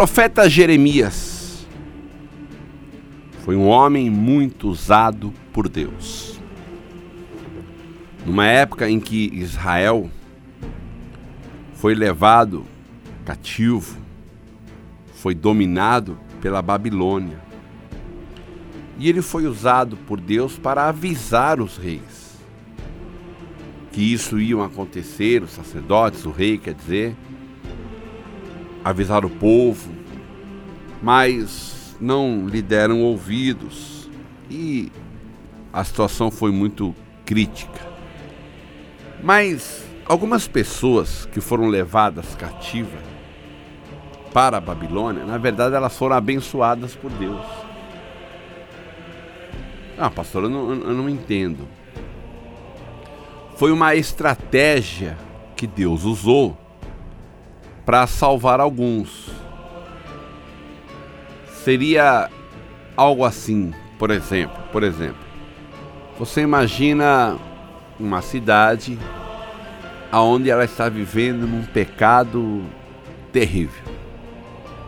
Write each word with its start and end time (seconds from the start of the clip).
profeta 0.00 0.48
Jeremias 0.48 1.66
foi 3.44 3.54
um 3.54 3.68
homem 3.68 4.08
muito 4.08 4.66
usado 4.66 5.30
por 5.52 5.68
Deus. 5.68 6.40
Numa 8.24 8.46
época 8.46 8.88
em 8.88 8.98
que 8.98 9.30
Israel 9.34 10.10
foi 11.74 11.94
levado 11.94 12.64
cativo, 13.26 13.98
foi 15.16 15.34
dominado 15.34 16.18
pela 16.40 16.62
Babilônia. 16.62 17.38
E 18.98 19.06
ele 19.06 19.20
foi 19.20 19.46
usado 19.46 19.98
por 19.98 20.18
Deus 20.18 20.56
para 20.56 20.88
avisar 20.88 21.60
os 21.60 21.76
reis 21.76 22.40
que 23.92 24.00
isso 24.00 24.40
ia 24.40 24.64
acontecer, 24.64 25.42
os 25.42 25.50
sacerdotes, 25.50 26.24
o 26.24 26.30
rei, 26.30 26.56
quer 26.56 26.72
dizer, 26.72 27.14
avisar 28.84 29.24
o 29.24 29.30
povo, 29.30 29.90
mas 31.02 31.96
não 32.00 32.46
lhe 32.46 32.62
deram 32.62 33.02
ouvidos 33.02 34.08
e 34.50 34.90
a 35.72 35.84
situação 35.84 36.30
foi 36.30 36.50
muito 36.50 36.94
crítica. 37.24 37.80
Mas 39.22 39.84
algumas 40.06 40.48
pessoas 40.48 41.26
que 41.26 41.40
foram 41.40 41.68
levadas 41.68 42.34
cativas 42.34 43.00
para 44.32 44.56
a 44.56 44.60
Babilônia, 44.60 45.24
na 45.24 45.38
verdade 45.38 45.74
elas 45.74 45.96
foram 45.96 46.16
abençoadas 46.16 46.94
por 46.94 47.10
Deus. 47.12 47.44
Ah, 49.98 50.10
pastor, 50.10 50.44
eu 50.44 50.48
não, 50.48 50.72
eu 50.72 50.94
não 50.94 51.08
entendo. 51.08 51.68
Foi 53.56 53.70
uma 53.70 53.94
estratégia 53.94 55.18
que 55.54 55.66
Deus 55.66 56.04
usou 56.04 56.56
para 57.84 58.06
salvar 58.06 58.60
alguns. 58.60 59.30
Seria 61.64 62.30
algo 62.96 63.24
assim, 63.24 63.72
por 63.98 64.10
exemplo, 64.10 64.56
por 64.72 64.82
exemplo. 64.82 65.30
Você 66.18 66.42
imagina 66.42 67.36
uma 67.98 68.22
cidade 68.22 68.98
aonde 70.10 70.50
ela 70.50 70.64
está 70.64 70.88
vivendo 70.88 71.46
num 71.46 71.64
pecado 71.64 72.62
terrível. 73.32 73.82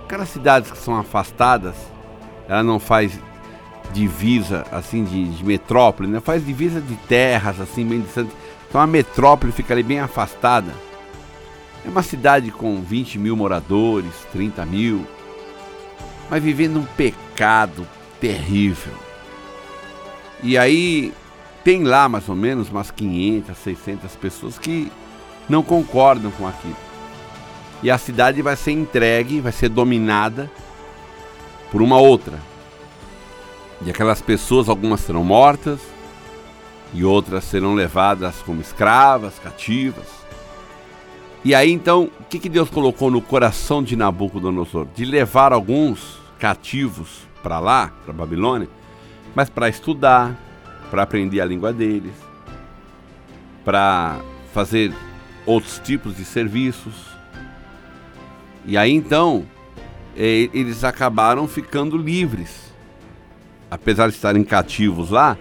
Aquelas 0.04 0.28
cidades 0.28 0.70
que 0.70 0.78
são 0.78 0.96
afastadas, 0.96 1.74
ela 2.48 2.62
não 2.62 2.78
faz 2.78 3.18
divisa 3.92 4.64
assim 4.72 5.04
de, 5.04 5.36
de 5.36 5.44
metrópole, 5.44 6.08
né? 6.08 6.20
faz 6.20 6.44
divisa 6.44 6.80
de 6.80 6.96
terras 6.96 7.60
assim 7.60 7.86
bem 7.86 8.00
distantes. 8.00 8.34
Então 8.68 8.80
a 8.80 8.86
metrópole 8.86 9.52
fica 9.52 9.74
ali 9.74 9.82
bem 9.82 10.00
afastada. 10.00 10.72
É 11.84 11.88
uma 11.88 12.02
cidade 12.02 12.50
com 12.50 12.80
20 12.80 13.18
mil 13.18 13.36
moradores, 13.36 14.12
30 14.32 14.64
mil, 14.66 15.06
mas 16.30 16.42
vivendo 16.42 16.78
um 16.78 16.84
pecado 16.84 17.86
terrível. 18.20 18.94
E 20.42 20.56
aí 20.56 21.12
tem 21.64 21.84
lá 21.84 22.08
mais 22.08 22.28
ou 22.28 22.34
menos 22.34 22.68
umas 22.68 22.90
500, 22.90 23.56
600 23.56 24.16
pessoas 24.16 24.58
que 24.58 24.90
não 25.48 25.62
concordam 25.62 26.30
com 26.32 26.46
aquilo. 26.46 26.76
E 27.82 27.90
a 27.90 27.98
cidade 27.98 28.40
vai 28.42 28.54
ser 28.54 28.72
entregue, 28.72 29.40
vai 29.40 29.52
ser 29.52 29.68
dominada 29.68 30.50
por 31.70 31.82
uma 31.82 31.98
outra. 31.98 32.38
E 33.84 33.90
aquelas 33.90 34.20
pessoas, 34.20 34.68
algumas 34.68 35.00
serão 35.00 35.24
mortas 35.24 35.80
e 36.94 37.04
outras 37.04 37.42
serão 37.44 37.74
levadas 37.74 38.36
como 38.46 38.60
escravas, 38.60 39.38
cativas. 39.40 40.21
E 41.44 41.54
aí 41.54 41.72
então, 41.72 42.08
o 42.20 42.24
que, 42.24 42.38
que 42.38 42.48
Deus 42.48 42.70
colocou 42.70 43.10
no 43.10 43.20
coração 43.20 43.82
de 43.82 43.96
Nabucodonosor? 43.96 44.86
De 44.94 45.04
levar 45.04 45.52
alguns 45.52 46.20
cativos 46.38 47.26
para 47.42 47.58
lá, 47.58 47.92
para 48.04 48.12
Babilônia, 48.12 48.68
mas 49.34 49.50
para 49.50 49.68
estudar, 49.68 50.38
para 50.88 51.02
aprender 51.02 51.40
a 51.40 51.44
língua 51.44 51.72
deles, 51.72 52.14
para 53.64 54.20
fazer 54.52 54.92
outros 55.44 55.80
tipos 55.80 56.16
de 56.16 56.24
serviços. 56.24 56.94
E 58.64 58.76
aí 58.76 58.92
então, 58.92 59.44
é, 60.16 60.48
eles 60.52 60.84
acabaram 60.84 61.48
ficando 61.48 61.96
livres. 61.96 62.72
Apesar 63.68 64.08
de 64.08 64.14
estarem 64.14 64.44
cativos 64.44 65.10
lá, 65.10 65.36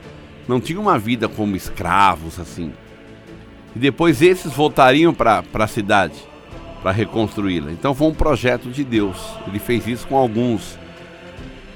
não 0.48 0.60
tinham 0.60 0.82
uma 0.82 0.98
vida 0.98 1.28
como 1.28 1.56
escravos 1.56 2.40
assim. 2.40 2.74
E 3.76 3.80
depois 3.80 4.22
esses 4.22 4.52
voltariam 4.54 5.14
para 5.14 5.44
a 5.54 5.68
cidade 5.68 6.16
para 6.82 6.92
reconstruí-la. 6.92 7.72
Então 7.72 7.94
foi 7.94 8.08
um 8.08 8.14
projeto 8.14 8.70
de 8.70 8.84
Deus. 8.84 9.18
Ele 9.48 9.60
fez 9.60 9.88
isso 9.88 10.08
com 10.08 10.18
alguns 10.18 10.78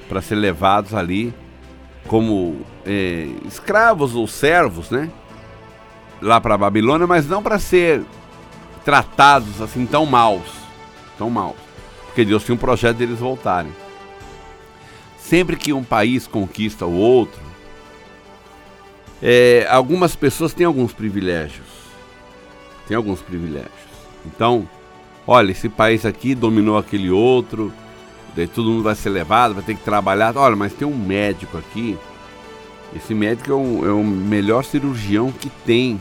para 0.10 0.22
ser 0.22 0.36
levados 0.36 0.94
ali 0.94 1.34
como 2.08 2.58
é, 2.86 3.28
escravos 3.46 4.16
ou 4.16 4.28
servos, 4.28 4.90
né? 4.90 5.10
Lá 6.22 6.40
para 6.40 6.56
a 6.56 6.58
Babilônia, 6.58 7.08
mas 7.08 7.28
não 7.28 7.42
para 7.42 7.60
ser 7.60 8.04
tratados 8.84 9.62
assim 9.62 9.86
tão 9.86 10.06
maus, 10.06 10.48
tão 11.18 11.30
maus, 11.30 11.56
porque 12.06 12.24
Deus 12.24 12.44
tinha 12.44 12.54
um 12.54 12.60
projeto 12.60 12.98
deles 12.98 13.20
voltarem. 13.20 13.74
Sempre 15.18 15.56
que 15.56 15.74
um 15.74 15.84
país 15.84 16.28
conquista 16.28 16.86
o 16.86 16.96
outro, 16.96 17.42
é, 19.22 19.68
algumas 19.72 20.16
pessoas 20.16 20.54
têm 20.54 20.68
alguns 20.68 20.94
privilégios, 20.94 21.66
tem 22.88 22.96
alguns 22.96 23.22
privilégios. 23.22 23.72
Então, 24.26 24.68
olha, 25.26 25.52
esse 25.52 25.70
país 25.70 26.06
aqui 26.06 26.36
dominou 26.36 26.78
aquele 26.78 27.10
outro, 27.10 27.72
daí 28.36 28.48
todo 28.48 28.70
mundo 28.70 28.84
vai 28.84 28.96
ser 28.96 29.10
levado, 29.10 29.54
vai 29.54 29.64
ter 29.64 29.76
que 29.76 29.84
trabalhar. 29.84 30.36
Olha, 30.38 30.56
mas 30.56 30.74
tem 30.74 30.88
um 30.88 30.96
médico 30.96 31.58
aqui. 31.58 31.98
Esse 32.96 33.14
médico 33.14 33.52
é, 33.52 33.56
um, 33.56 33.86
é 33.86 33.92
o 33.92 34.04
melhor 34.04 34.64
cirurgião 34.64 35.32
que 35.32 35.50
tem. 35.66 36.00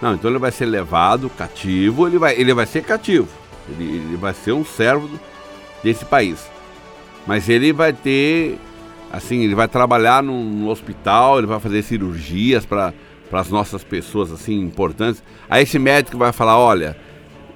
Não, 0.00 0.14
então 0.14 0.30
ele 0.30 0.38
vai 0.38 0.50
ser 0.50 0.66
levado 0.66 1.30
cativo, 1.30 2.06
ele 2.06 2.18
vai, 2.18 2.34
ele 2.34 2.52
vai 2.52 2.66
ser 2.66 2.82
cativo. 2.82 3.28
Ele, 3.68 3.84
ele 3.84 4.16
vai 4.16 4.34
ser 4.34 4.52
um 4.52 4.64
servo 4.64 5.08
desse 5.82 6.04
país. 6.04 6.50
Mas 7.26 7.48
ele 7.48 7.72
vai 7.72 7.92
ter, 7.92 8.58
assim, 9.12 9.42
ele 9.42 9.54
vai 9.54 9.68
trabalhar 9.68 10.22
no, 10.22 10.42
no 10.42 10.68
hospital, 10.68 11.38
ele 11.38 11.46
vai 11.46 11.60
fazer 11.60 11.82
cirurgias 11.82 12.66
para 12.66 12.92
as 13.40 13.48
nossas 13.48 13.82
pessoas, 13.82 14.30
assim, 14.30 14.60
importantes. 14.60 15.22
Aí 15.48 15.62
esse 15.62 15.78
médico 15.78 16.18
vai 16.18 16.32
falar, 16.32 16.58
olha, 16.58 16.96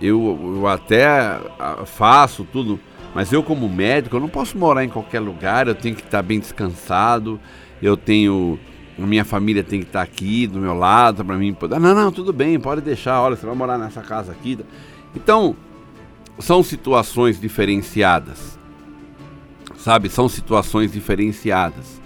eu, 0.01 0.57
eu 0.57 0.67
até 0.67 1.07
ah, 1.07 1.85
faço 1.85 2.45
tudo, 2.45 2.79
mas 3.15 3.33
eu 3.33 3.43
como 3.43 3.69
médico, 3.69 4.17
eu 4.17 4.21
não 4.21 4.29
posso 4.29 4.57
morar 4.59 4.85
em 4.85 4.89
qualquer 4.89 5.21
lugar, 5.21 5.69
eu 5.69 5.75
tenho 5.75 5.95
que 5.95 6.03
estar 6.03 6.23
bem 6.23 6.39
descansado, 6.39 7.41
eu 7.83 7.97
tenho 7.97 8.59
minha 8.99 9.25
família 9.25 9.63
tem 9.63 9.81
que 9.81 9.87
estar 9.87 10.01
aqui 10.01 10.47
do 10.47 10.59
meu 10.59 10.73
lado 10.73 11.23
para 11.23 11.37
mim 11.37 11.53
poder. 11.53 11.79
Não, 11.79 11.95
não, 11.95 12.11
tudo 12.11 12.33
bem, 12.33 12.59
pode 12.59 12.81
deixar. 12.81 13.21
Olha, 13.21 13.37
você 13.37 13.45
vai 13.45 13.55
morar 13.55 13.77
nessa 13.77 14.01
casa 14.01 14.33
aqui. 14.33 14.59
Então, 15.15 15.55
são 16.39 16.63
situações 16.63 17.39
diferenciadas. 17.39 18.59
Sabe? 19.77 20.09
São 20.09 20.29
situações 20.29 20.93
diferenciadas. 20.93 22.01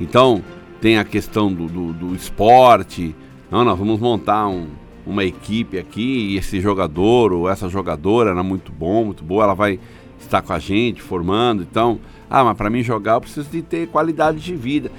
Então, 0.00 0.42
tem 0.80 0.98
a 0.98 1.04
questão 1.04 1.52
do, 1.52 1.66
do, 1.66 1.92
do 1.92 2.14
esporte. 2.14 3.14
Não, 3.50 3.64
nós 3.64 3.78
vamos 3.78 3.98
montar 3.98 4.48
um, 4.48 4.68
uma 5.06 5.24
equipe 5.24 5.78
aqui 5.78 6.32
e 6.32 6.36
esse 6.36 6.60
jogador 6.60 7.32
ou 7.32 7.48
essa 7.48 7.68
jogadora 7.68 8.30
era 8.30 8.42
muito 8.42 8.70
bom, 8.70 9.06
muito 9.06 9.24
boa, 9.24 9.44
ela 9.44 9.54
vai 9.54 9.80
estar 10.20 10.42
com 10.42 10.52
a 10.52 10.58
gente 10.58 11.00
formando. 11.00 11.62
Então, 11.62 11.98
ah, 12.28 12.44
mas 12.44 12.56
para 12.56 12.70
mim 12.70 12.82
jogar 12.82 13.14
eu 13.14 13.20
preciso 13.22 13.48
de 13.48 13.62
ter 13.62 13.88
qualidade 13.88 14.38
de 14.38 14.54
vida. 14.54 14.90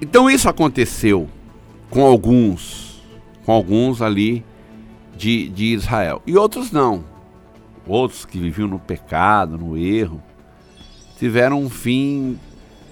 Então 0.00 0.30
isso 0.30 0.48
aconteceu 0.48 1.28
com 1.90 2.04
alguns, 2.04 3.02
com 3.44 3.52
alguns 3.52 4.02
ali 4.02 4.44
de, 5.16 5.48
de 5.48 5.72
Israel. 5.74 6.22
E 6.26 6.36
outros 6.36 6.70
não. 6.70 7.04
Outros 7.86 8.24
que 8.26 8.38
viviam 8.38 8.68
no 8.68 8.78
pecado, 8.78 9.56
no 9.56 9.76
erro, 9.76 10.22
tiveram 11.18 11.62
um 11.62 11.70
fim 11.70 12.38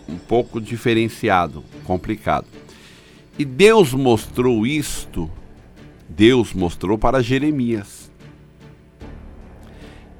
um 0.08 0.17
pouco 0.17 0.61
diferenciado, 0.61 1.64
complicado. 1.85 2.47
E 3.38 3.44
Deus 3.44 3.93
mostrou 3.93 4.67
isto, 4.67 5.31
Deus 6.08 6.53
mostrou 6.53 6.97
para 6.97 7.23
Jeremias. 7.23 8.11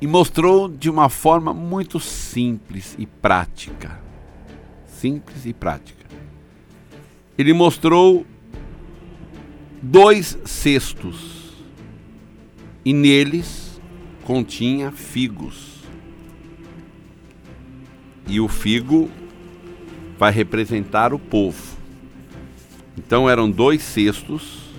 E 0.01 0.07
mostrou 0.07 0.69
de 0.69 0.91
uma 0.91 1.09
forma 1.09 1.55
muito 1.55 1.99
simples 1.99 2.95
e 2.99 3.07
prática. 3.07 4.01
Simples 4.87 5.47
e 5.47 5.53
prática 5.53 5.97
ele 7.39 7.53
mostrou 7.53 8.27
dois 9.83 10.39
cestos 10.45 11.53
e 12.85 12.93
neles 12.93 13.81
continha 14.25 14.91
figos. 14.91 15.77
E 18.27 18.41
o 18.41 18.49
figo 18.49 19.11
vai 20.19 20.33
representar 20.33 21.13
o 21.13 21.19
povo. 21.19 21.77
Então 22.97 23.29
eram 23.29 23.51
dois 23.51 23.83
cestos 23.83 24.71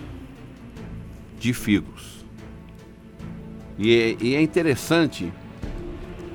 de 1.40 1.54
figos. 1.54 2.26
E 3.78 3.96
é, 3.96 4.18
e 4.20 4.36
é 4.36 4.42
interessante 4.42 5.32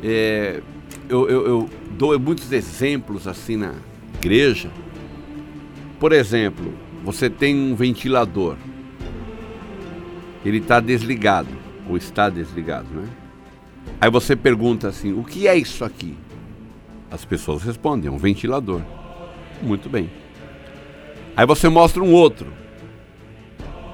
É, 0.04 0.60
eu, 1.08 1.28
eu, 1.28 1.46
eu 1.46 1.70
dou 1.96 2.18
muitos 2.18 2.50
exemplos 2.50 3.28
assim 3.28 3.56
na 3.56 3.74
igreja. 4.14 4.70
Por 6.00 6.12
exemplo, 6.12 6.72
você 7.04 7.30
tem 7.30 7.54
um 7.54 7.74
ventilador. 7.76 8.56
Ele 10.44 10.58
está 10.58 10.80
desligado, 10.80 11.50
ou 11.88 11.96
está 11.96 12.28
desligado, 12.28 12.88
né? 12.92 13.08
Aí 14.00 14.10
você 14.10 14.34
pergunta 14.34 14.88
assim: 14.88 15.12
o 15.12 15.22
que 15.22 15.46
é 15.46 15.56
isso 15.56 15.84
aqui? 15.84 16.16
As 17.12 17.24
pessoas 17.26 17.62
respondem: 17.62 18.08
é 18.08 18.10
um 18.10 18.16
ventilador. 18.16 18.80
Muito 19.60 19.90
bem. 19.90 20.10
Aí 21.36 21.44
você 21.44 21.68
mostra 21.68 22.02
um 22.02 22.12
outro. 22.12 22.52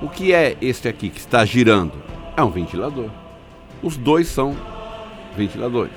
O 0.01 0.09
que 0.09 0.33
é 0.33 0.57
este 0.63 0.89
aqui 0.89 1.11
que 1.11 1.19
está 1.19 1.45
girando? 1.45 1.93
É 2.37 2.43
um 2.43 2.51
ventilador. 2.51 3.11
Os 3.83 3.97
dois 3.97 4.29
são 4.29 4.57
ventiladores. 5.37 5.97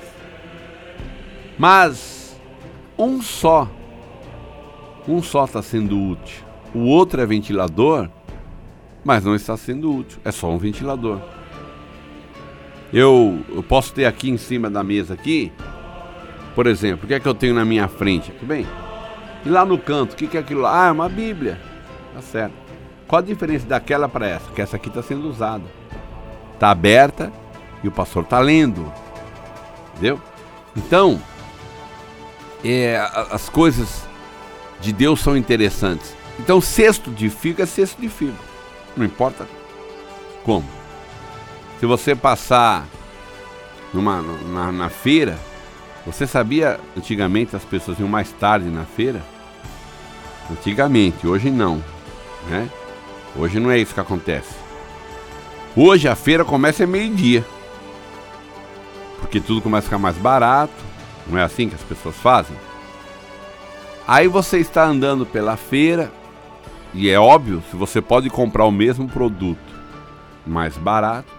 Mas 1.56 2.36
um 2.98 3.22
só, 3.22 3.70
um 5.06 5.22
só 5.22 5.44
está 5.44 5.62
sendo 5.62 5.96
útil. 6.00 6.44
O 6.74 6.80
outro 6.80 7.20
é 7.20 7.26
ventilador, 7.26 8.08
mas 9.04 9.24
não 9.24 9.36
está 9.36 9.56
sendo 9.56 9.94
útil. 9.94 10.18
É 10.24 10.32
só 10.32 10.50
um 10.50 10.58
ventilador. 10.58 11.20
Eu, 12.92 13.40
eu 13.48 13.62
posso 13.62 13.94
ter 13.94 14.04
aqui 14.04 14.28
em 14.28 14.36
cima 14.36 14.68
da 14.68 14.82
mesa 14.82 15.14
aqui, 15.14 15.52
por 16.54 16.66
exemplo, 16.66 17.04
o 17.04 17.08
que 17.08 17.14
é 17.14 17.20
que 17.20 17.26
eu 17.26 17.34
tenho 17.34 17.54
na 17.54 17.64
minha 17.64 17.88
frente? 17.88 18.30
Aqui 18.30 18.44
bem. 18.44 18.66
E 19.44 19.48
lá 19.48 19.64
no 19.64 19.78
canto, 19.78 20.12
o 20.12 20.16
que, 20.16 20.36
é 20.36 20.40
aquilo? 20.40 20.66
Ah, 20.66 20.86
é 20.88 20.92
uma 20.92 21.08
Bíblia. 21.08 21.60
Tá 22.14 22.22
certo. 22.22 22.54
Qual 23.08 23.18
a 23.20 23.24
diferença 23.24 23.66
daquela 23.66 24.08
para 24.08 24.26
essa? 24.26 24.50
Que 24.52 24.62
essa 24.62 24.76
aqui 24.76 24.88
está 24.88 25.02
sendo 25.02 25.28
usada. 25.28 25.64
Está 26.54 26.70
aberta 26.70 27.32
e 27.82 27.88
o 27.88 27.92
pastor 27.92 28.22
está 28.22 28.38
lendo. 28.38 28.92
Entendeu? 29.92 30.20
Então, 30.76 31.20
é, 32.64 32.96
as 33.30 33.48
coisas 33.48 34.06
de 34.80 34.92
Deus 34.92 35.20
são 35.20 35.36
interessantes. 35.36 36.14
Então, 36.38 36.60
cesto 36.60 37.10
de 37.10 37.28
figo 37.28 37.60
é 37.62 37.66
cesto 37.66 38.00
de 38.00 38.08
figo. 38.08 38.38
Não 38.96 39.04
importa 39.04 39.46
como. 40.44 40.66
Se 41.80 41.86
você 41.86 42.14
passar 42.14 42.86
numa, 43.92 44.22
na, 44.22 44.72
na 44.72 44.88
feira, 44.88 45.38
você 46.04 46.26
sabia 46.26 46.80
antigamente 46.96 47.54
as 47.54 47.64
pessoas 47.64 47.98
iam 47.98 48.08
mais 48.08 48.30
tarde 48.32 48.68
na 48.68 48.84
feira? 48.84 49.22
Antigamente, 50.50 51.26
hoje 51.26 51.50
não, 51.50 51.82
né? 52.48 52.68
Hoje 53.36 53.60
não 53.60 53.70
é 53.70 53.78
isso 53.78 53.94
que 53.94 54.00
acontece. 54.00 54.54
Hoje 55.76 56.08
a 56.08 56.14
feira 56.14 56.44
começa 56.44 56.86
meio-dia. 56.86 57.44
Porque 59.20 59.40
tudo 59.40 59.62
começa 59.62 59.86
a 59.86 59.88
ficar 59.88 59.98
mais 59.98 60.16
barato, 60.16 60.72
não 61.26 61.38
é 61.38 61.42
assim 61.42 61.68
que 61.68 61.74
as 61.74 61.80
pessoas 61.82 62.16
fazem? 62.16 62.56
Aí 64.06 64.26
você 64.26 64.58
está 64.58 64.84
andando 64.84 65.24
pela 65.24 65.56
feira 65.56 66.12
e 66.92 67.08
é 67.08 67.18
óbvio, 67.18 67.62
se 67.70 67.76
você 67.76 68.02
pode 68.02 68.28
comprar 68.28 68.66
o 68.66 68.72
mesmo 68.72 69.08
produto 69.08 69.58
mais 70.46 70.76
barato, 70.76 71.32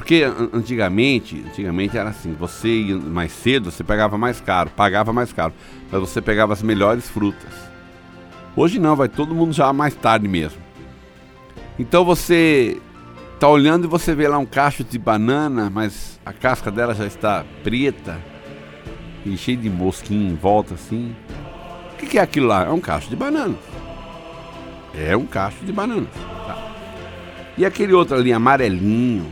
porque 0.00 0.24
antigamente, 0.54 1.44
antigamente 1.46 1.98
era 1.98 2.08
assim, 2.08 2.32
você 2.32 2.68
ia 2.68 2.96
mais 2.96 3.32
cedo, 3.32 3.70
você 3.70 3.84
pegava 3.84 4.16
mais 4.16 4.40
caro, 4.40 4.70
pagava 4.70 5.12
mais 5.12 5.30
caro, 5.30 5.52
mas 5.92 6.00
você 6.00 6.22
pegava 6.22 6.54
as 6.54 6.62
melhores 6.62 7.06
frutas. 7.06 7.52
Hoje 8.56 8.78
não, 8.78 8.96
vai 8.96 9.10
todo 9.10 9.34
mundo 9.34 9.52
já 9.52 9.70
mais 9.74 9.94
tarde 9.94 10.26
mesmo. 10.26 10.58
Então 11.78 12.02
você 12.02 12.80
tá 13.38 13.46
olhando 13.46 13.84
e 13.84 13.88
você 13.88 14.14
vê 14.14 14.26
lá 14.26 14.38
um 14.38 14.46
cacho 14.46 14.82
de 14.84 14.98
banana, 14.98 15.68
mas 15.68 16.18
a 16.24 16.32
casca 16.32 16.70
dela 16.70 16.94
já 16.94 17.04
está 17.04 17.44
preta 17.62 18.18
e 19.26 19.36
cheio 19.36 19.58
de 19.58 19.68
mosquinha 19.68 20.30
em 20.30 20.34
volta 20.34 20.72
assim. 20.72 21.14
O 21.92 21.96
que, 21.98 22.06
que 22.06 22.18
é 22.18 22.22
aquilo 22.22 22.46
lá? 22.46 22.64
É 22.64 22.70
um 22.70 22.80
cacho 22.80 23.10
de 23.10 23.16
banana. 23.16 23.54
É 24.94 25.14
um 25.14 25.26
cacho 25.26 25.62
de 25.62 25.72
banana. 25.72 26.06
Tá. 26.46 26.56
E 27.58 27.66
aquele 27.66 27.92
outro 27.92 28.16
ali 28.16 28.32
amarelinho, 28.32 29.30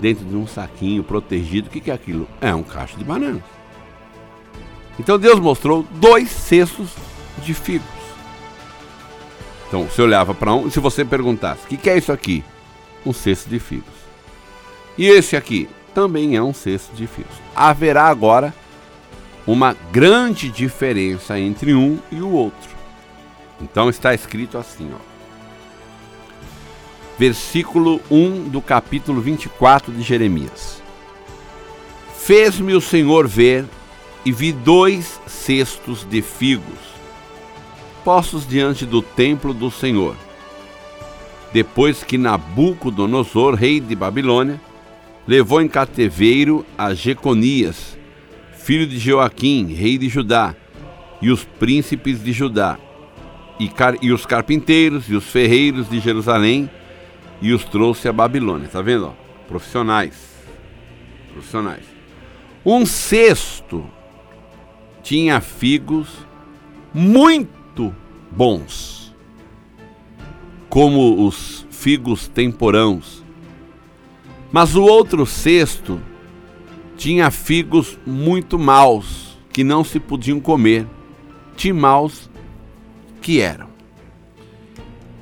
dentro 0.00 0.24
de 0.24 0.36
um 0.36 0.46
saquinho 0.46 1.02
protegido. 1.02 1.68
O 1.68 1.70
que, 1.70 1.80
que 1.80 1.90
é 1.90 1.94
aquilo? 1.94 2.28
É 2.40 2.54
um 2.54 2.62
cacho 2.62 2.96
de 2.96 3.04
bananas. 3.04 3.42
Então 4.98 5.18
Deus 5.18 5.38
mostrou 5.40 5.84
dois 5.92 6.30
cestos 6.30 6.90
de 7.42 7.52
figos. 7.52 7.86
Então 9.68 9.84
você 9.84 10.00
olhava 10.00 10.34
para 10.34 10.54
um, 10.54 10.68
e 10.68 10.70
se 10.70 10.80
você 10.80 11.04
perguntasse: 11.04 11.64
o 11.64 11.68
que, 11.68 11.76
que 11.76 11.90
é 11.90 11.98
isso 11.98 12.12
aqui? 12.12 12.44
Um 13.04 13.12
cesto 13.12 13.48
de 13.48 13.58
figos. 13.58 13.94
E 14.96 15.06
esse 15.06 15.36
aqui 15.36 15.68
também 15.94 16.36
é 16.36 16.42
um 16.42 16.54
cesto 16.54 16.94
de 16.94 17.06
figos. 17.06 17.36
Haverá 17.54 18.04
agora 18.04 18.54
uma 19.46 19.76
grande 19.92 20.50
diferença 20.50 21.38
entre 21.38 21.74
um 21.74 21.98
e 22.10 22.20
o 22.20 22.30
outro. 22.30 22.70
Então 23.60 23.88
está 23.88 24.14
escrito 24.14 24.58
assim, 24.58 24.90
ó 24.94 25.15
versículo 27.18 28.00
1 28.10 28.48
do 28.48 28.60
capítulo 28.60 29.20
24 29.20 29.92
de 29.92 30.02
Jeremias. 30.02 30.82
Fez-me 32.18 32.74
o 32.74 32.80
Senhor 32.80 33.26
ver 33.26 33.64
e 34.24 34.32
vi 34.32 34.52
dois 34.52 35.20
cestos 35.26 36.04
de 36.08 36.20
figos 36.20 36.96
postos 38.06 38.46
diante 38.46 38.86
do 38.86 39.02
templo 39.02 39.52
do 39.52 39.68
Senhor. 39.68 40.14
Depois 41.52 42.04
que 42.04 42.16
Nabucodonosor, 42.16 43.56
rei 43.56 43.80
de 43.80 43.96
Babilônia, 43.96 44.60
levou 45.26 45.60
em 45.60 45.66
cativeiro 45.66 46.64
a 46.78 46.94
Jeconias, 46.94 47.98
filho 48.52 48.86
de 48.86 48.96
Joaquim, 48.96 49.74
rei 49.74 49.98
de 49.98 50.08
Judá, 50.08 50.54
e 51.20 51.32
os 51.32 51.42
príncipes 51.42 52.22
de 52.22 52.30
Judá, 52.30 52.78
e, 53.58 53.68
e 54.00 54.12
os 54.12 54.24
carpinteiros 54.24 55.08
e 55.08 55.16
os 55.16 55.24
ferreiros 55.24 55.90
de 55.90 55.98
Jerusalém, 55.98 56.70
e 57.40 57.52
os 57.52 57.64
trouxe 57.64 58.08
a 58.08 58.12
Babilônia. 58.12 58.68
Tá 58.68 58.82
vendo? 58.82 59.14
Profissionais. 59.48 60.34
Profissionais. 61.32 61.84
Um 62.64 62.84
sexto 62.84 63.86
tinha 65.02 65.40
figos 65.40 66.26
muito 66.92 67.94
bons, 68.30 69.14
como 70.68 71.24
os 71.26 71.66
figos 71.70 72.26
temporãos. 72.26 73.22
Mas 74.50 74.74
o 74.74 74.82
outro 74.82 75.24
cesto 75.26 76.00
tinha 76.96 77.30
figos 77.30 77.98
muito 78.06 78.58
maus, 78.58 79.38
que 79.52 79.62
não 79.62 79.84
se 79.84 80.00
podiam 80.00 80.40
comer, 80.40 80.86
de 81.56 81.72
maus 81.72 82.28
que 83.20 83.40
eram. 83.40 83.68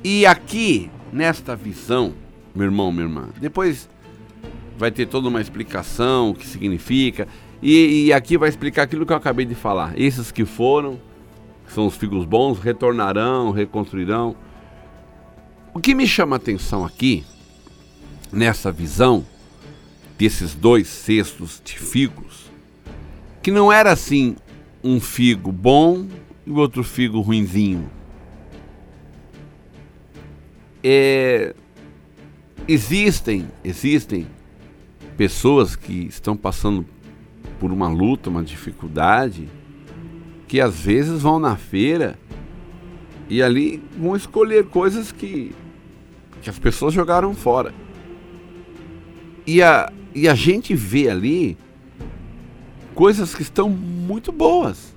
E 0.03 0.25
aqui 0.25 0.89
nesta 1.15 1.55
visão, 1.55 2.13
meu 2.53 2.65
irmão, 2.65 2.91
minha 2.91 3.05
irmã. 3.05 3.29
Depois 3.39 3.89
vai 4.77 4.91
ter 4.91 5.05
toda 5.05 5.29
uma 5.29 5.39
explicação, 5.39 6.31
o 6.31 6.35
que 6.35 6.45
significa. 6.45 7.25
E, 7.61 8.07
e, 8.07 8.13
aqui 8.13 8.37
vai 8.37 8.49
explicar 8.49 8.83
aquilo 8.83 9.05
que 9.05 9.13
eu 9.13 9.17
acabei 9.17 9.45
de 9.45 9.55
falar. 9.55 9.97
Esses 9.97 10.29
que 10.29 10.43
foram, 10.43 10.99
que 11.65 11.71
são 11.71 11.87
os 11.87 11.95
figos 11.95 12.25
bons, 12.25 12.59
retornarão, 12.59 13.51
reconstruirão. 13.51 14.35
O 15.73 15.79
que 15.79 15.95
me 15.95 16.05
chama 16.05 16.35
a 16.35 16.37
atenção 16.37 16.83
aqui, 16.83 17.23
nessa 18.29 18.69
visão 18.69 19.25
desses 20.17 20.53
dois 20.53 20.87
cestos 20.89 21.61
de 21.63 21.79
figos, 21.79 22.51
que 23.41 23.51
não 23.51 23.71
era 23.71 23.91
assim 23.91 24.35
um 24.83 24.99
figo 24.99 25.51
bom 25.51 26.07
e 26.45 26.51
outro 26.51 26.83
figo 26.83 27.21
ruinzinho 27.21 27.89
é, 30.87 31.55
existem, 32.67 33.47
existem 33.63 34.27
pessoas 35.17 35.75
que 35.75 36.05
estão 36.05 36.37
passando 36.37 36.85
por 37.59 37.71
uma 37.71 37.87
luta, 37.87 38.29
uma 38.29 38.43
dificuldade, 38.43 39.49
que 40.47 40.61
às 40.61 40.79
vezes 40.81 41.23
vão 41.23 41.39
na 41.39 41.55
feira 41.55 42.19
e 43.27 43.41
ali 43.41 43.81
vão 43.97 44.15
escolher 44.15 44.65
coisas 44.65 45.11
que, 45.11 45.55
que 46.43 46.51
as 46.51 46.59
pessoas 46.59 46.93
jogaram 46.93 47.33
fora. 47.33 47.73
E 49.47 49.63
a, 49.63 49.91
e 50.13 50.29
a 50.29 50.35
gente 50.35 50.75
vê 50.75 51.09
ali 51.09 51.57
coisas 52.93 53.33
que 53.33 53.41
estão 53.41 53.67
muito 53.71 54.31
boas. 54.31 54.95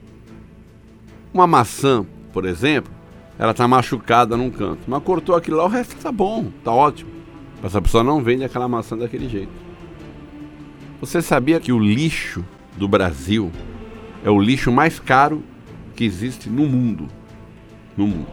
Uma 1.32 1.46
maçã, 1.46 2.04
por 2.30 2.44
exemplo, 2.44 2.97
ela 3.38 3.54
tá 3.54 3.68
machucada 3.68 4.36
num 4.36 4.50
canto. 4.50 4.80
Mas 4.86 5.02
cortou 5.02 5.36
aquilo 5.36 5.58
lá, 5.58 5.64
o 5.64 5.68
resto 5.68 5.96
tá 5.96 6.10
bom, 6.10 6.50
tá 6.64 6.72
ótimo. 6.72 7.10
Mas 7.62 7.74
a 7.74 7.80
pessoa 7.80 8.02
não 8.02 8.22
vende 8.22 8.44
aquela 8.44 8.68
maçã 8.68 8.96
daquele 8.96 9.28
jeito. 9.28 9.52
Você 11.00 11.22
sabia 11.22 11.60
que 11.60 11.72
o 11.72 11.78
lixo 11.78 12.44
do 12.76 12.88
Brasil 12.88 13.52
é 14.24 14.30
o 14.30 14.40
lixo 14.40 14.72
mais 14.72 14.98
caro 14.98 15.42
que 15.94 16.04
existe 16.04 16.48
no 16.48 16.66
mundo? 16.66 17.08
No 17.96 18.06
mundo. 18.06 18.28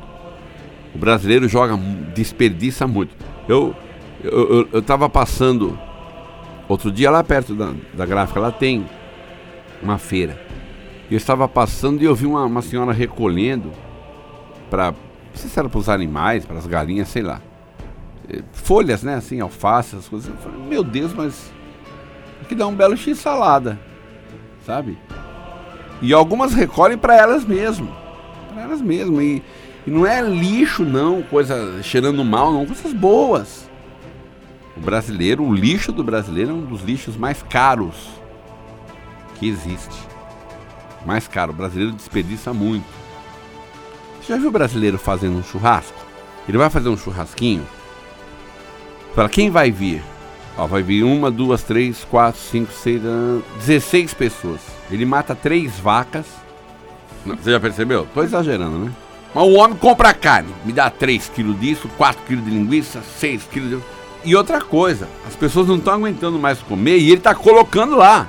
O 0.93 0.97
brasileiro 0.97 1.47
joga, 1.47 1.77
desperdiça 2.13 2.87
muito. 2.87 3.15
Eu 3.47 3.75
eu, 4.23 4.67
eu, 4.71 4.83
eu 4.89 5.09
passando 5.09 5.77
Outro 6.67 6.91
dia 6.91 7.11
lá 7.11 7.23
perto 7.23 7.53
da, 7.53 7.73
da 7.93 8.05
gráfica, 8.05 8.39
lá 8.39 8.51
tem 8.51 8.85
uma 9.81 9.99
feira. 9.99 10.41
Eu 11.11 11.17
estava 11.17 11.47
passando 11.47 12.01
e 12.01 12.05
eu 12.05 12.15
vi 12.15 12.25
uma, 12.25 12.43
uma 12.43 12.61
senhora 12.63 12.91
recolhendo 12.91 13.71
para. 14.69 14.93
Sei 15.33 15.49
se 15.49 15.59
era 15.59 15.67
para 15.67 15.79
os 15.79 15.89
animais, 15.89 16.45
para 16.45 16.57
as 16.57 16.65
galinhas, 16.65 17.09
sei 17.09 17.21
lá. 17.21 17.41
Eh, 18.29 18.41
folhas, 18.53 19.03
né? 19.03 19.15
Assim, 19.15 19.39
alface, 19.39 19.95
essas 19.95 20.07
coisas. 20.07 20.29
Eu 20.29 20.37
falei, 20.37 20.59
meu 20.67 20.83
Deus, 20.83 21.13
mas. 21.13 21.51
Aqui 22.41 22.55
dá 22.55 22.67
um 22.67 22.75
belo 22.75 22.95
X 22.95 23.19
salada. 23.19 23.79
Sabe? 24.65 24.97
E 26.01 26.13
algumas 26.13 26.53
recolhem 26.53 26.97
para 26.97 27.15
elas 27.15 27.45
mesmo. 27.45 27.93
Para 28.53 28.63
elas 28.63 28.81
mesmo. 28.81 29.21
E, 29.21 29.43
e 29.85 29.91
não 29.91 30.05
é 30.05 30.21
lixo, 30.21 30.83
não, 30.83 31.21
coisa 31.23 31.81
cheirando 31.83 32.23
mal, 32.23 32.51
não, 32.51 32.65
coisas 32.65 32.93
boas. 32.93 33.69
O 34.75 34.79
brasileiro, 34.79 35.43
o 35.43 35.53
lixo 35.53 35.91
do 35.91 36.03
brasileiro 36.03 36.51
é 36.51 36.53
um 36.53 36.65
dos 36.65 36.81
lixos 36.81 37.15
mais 37.15 37.41
caros 37.43 37.95
que 39.39 39.47
existe. 39.47 39.95
Mais 41.05 41.27
caro. 41.27 41.51
O 41.51 41.55
brasileiro 41.55 41.93
desperdiça 41.93 42.53
muito. 42.53 42.85
Já 44.27 44.37
viu 44.37 44.49
o 44.49 44.51
brasileiro 44.51 44.97
fazendo 44.97 45.37
um 45.37 45.43
churrasco? 45.43 46.03
Ele 46.47 46.57
vai 46.57 46.69
fazer 46.69 46.89
um 46.89 46.97
churrasquinho. 46.97 47.65
Fala, 49.13 49.29
quem 49.29 49.49
vai 49.49 49.71
vir? 49.71 50.01
Ó, 50.57 50.65
vai 50.65 50.81
vir 50.81 51.03
uma, 51.03 51.29
duas, 51.29 51.63
três, 51.63 52.03
quatro, 52.05 52.39
cinco, 52.39 52.71
seis, 52.71 53.01
dezesseis 53.57 54.13
pessoas. 54.13 54.61
Ele 54.89 55.05
mata 55.05 55.35
três 55.35 55.77
vacas. 55.79 56.25
Não, 57.25 57.35
você 57.35 57.51
já 57.51 57.59
percebeu? 57.59 58.07
Tô 58.13 58.23
exagerando, 58.23 58.77
né? 58.77 58.91
Mas 59.33 59.43
o 59.43 59.53
homem 59.53 59.77
compra 59.77 60.13
carne. 60.13 60.53
Me 60.63 60.71
dá 60.71 60.89
3 60.89 61.29
quilos 61.29 61.59
disso, 61.59 61.89
4 61.97 62.23
quilos 62.25 62.45
de 62.45 62.51
linguiça, 62.51 63.01
6 63.19 63.43
quilos 63.51 63.69
de... 63.69 63.79
E 64.23 64.35
outra 64.35 64.61
coisa, 64.61 65.09
as 65.27 65.35
pessoas 65.35 65.67
não 65.67 65.75
estão 65.75 65.93
aguentando 65.93 66.39
mais 66.39 66.59
comer 66.59 66.97
e 66.97 67.07
ele 67.07 67.17
está 67.17 67.35
colocando 67.35 67.95
lá. 67.95 68.27